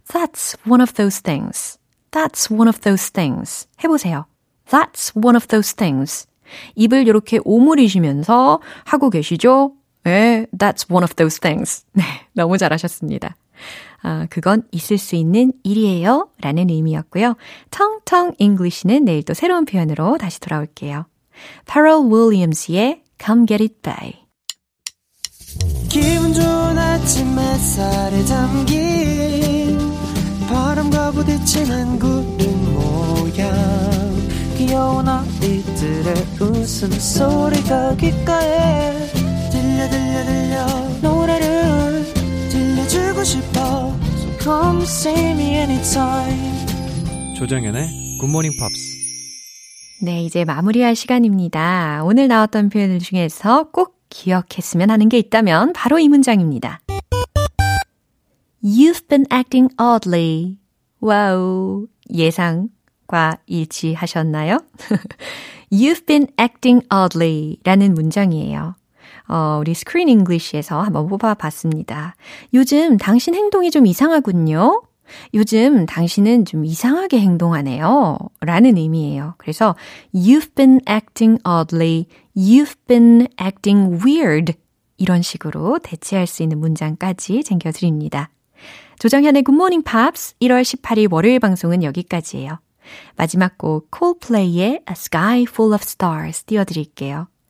That's 0.08 0.58
one 0.68 0.82
of 0.82 0.94
those 0.94 1.22
things. 1.22 1.80
That's 2.12 2.52
one 2.52 2.68
of 2.68 2.80
those 2.82 3.12
things. 3.12 3.68
해보세요. 3.84 4.26
That's 4.70 5.16
one 5.16 5.36
of 5.36 5.48
those 5.48 5.76
things. 5.76 6.28
입을 6.76 7.08
이렇게 7.08 7.40
오므리시면서 7.44 8.62
하고 8.86 9.10
계시죠? 9.10 9.74
네, 10.04 10.46
that's 10.58 10.90
one 10.92 11.04
of 11.04 11.16
those 11.16 11.40
things. 11.40 11.86
네, 11.94 12.04
너무 12.34 12.58
잘하셨습니다. 12.58 13.36
아, 14.04 14.28
그건 14.30 14.64
있을 14.72 14.98
수 14.98 15.16
있는 15.16 15.54
일이에요. 15.64 16.30
라는 16.42 16.70
의미였고요. 16.70 17.36
텅텅 17.70 18.34
English는 18.38 19.06
내일 19.06 19.24
또 19.24 19.34
새로운 19.34 19.66
표현으로 19.66 20.18
다시 20.18 20.40
돌아올게요. 20.40 21.06
Pharrell 21.68 22.12
Williams의 22.12 23.04
Come 23.24 23.46
Get 23.46 23.64
It 23.64 23.76
Bae. 23.82 24.22
기분 25.90 26.34
좋은 26.34 26.78
아침 26.78 27.38
햇살에 27.38 28.24
담긴 28.26 29.78
바람과 30.48 31.12
부딪히는 31.12 32.00
구름 32.00 32.74
모양 32.74 33.52
귀여운 34.58 35.08
아이들의 35.08 36.14
웃음소리가 36.40 37.96
귓가에 37.96 39.12
들려 39.52 39.90
들려 39.90 40.26
들려 40.26 40.66
들려주고 43.22 43.24
싶어 43.24 43.62
So 44.18 44.38
come 44.40 44.82
see 44.84 45.32
me 45.32 45.56
anytime 45.56 47.36
조정연의 47.38 48.18
굿모닝 48.20 48.52
팝스 48.60 49.02
네, 50.04 50.24
이제 50.24 50.46
마무리할 50.46 50.96
시간입니다. 50.96 52.02
오늘 52.04 52.28
나왔던 52.28 52.70
표현들 52.70 52.98
중에서 53.00 53.70
꼭 53.72 54.00
기억했으면 54.10 54.90
하는 54.90 55.10
게 55.10 55.20
있다면 55.20 55.74
바로 55.74 56.00
이 56.00 56.10
문장입니다. 56.10 56.80
You've 58.64 59.08
been 59.08 59.26
acting 59.32 59.76
oddly. 59.80 60.58
Wow. 61.02 61.86
예상과 62.12 63.38
일치하셨나요? 63.46 64.58
You've 65.72 66.08
been 66.08 66.28
acting 66.40 66.88
oddly 66.92 67.58
라는 67.64 67.94
문장이에요. 67.94 68.74
어, 69.32 69.60
우리 69.62 69.74
스크린 69.74 70.10
English에서 70.10 70.82
한번 70.82 71.08
뽑아봤습니다. 71.08 72.16
요즘 72.54 72.98
당신 72.98 73.34
행동이 73.34 73.72
좀 73.72 73.86
이상하군요. 73.86 74.84
요즘 75.34 75.86
당신은 75.86 76.46
좀 76.46 76.66
이상하게 76.66 77.20
행동하네요. 77.22 78.18
라는 78.42 78.78
의미예요. 78.78 79.36
그래서 79.38 79.76
you've 80.14 80.54
been 80.56 80.82
acting 80.90 81.42
oddly, 81.48 82.08
you've 82.36 82.76
been 82.88 83.28
acting 83.42 84.04
weird 84.06 84.54
이런 84.98 85.22
식으로 85.22 85.80
대체할 85.80 86.28
수 86.28 86.44
있는 86.44 86.60
문장까지 86.60 87.44
챙겨드립니다. 87.44 88.30
조정현의 89.00 89.44
Good 89.44 89.56
Morning 89.56 89.84
Pops 89.84 90.36
1월 90.42 90.62
18일 90.62 91.12
월요일 91.12 91.40
방송은 91.40 91.84
여기까지예요. 91.84 92.60
마지막 93.16 93.58
곡 93.58 93.90
콜플레이의 93.92 94.66
A 94.68 94.82
Sky 94.92 95.46
Full 95.50 95.74
of 95.74 95.82
Stars 95.84 96.44
띄워드릴게요. 96.44 97.31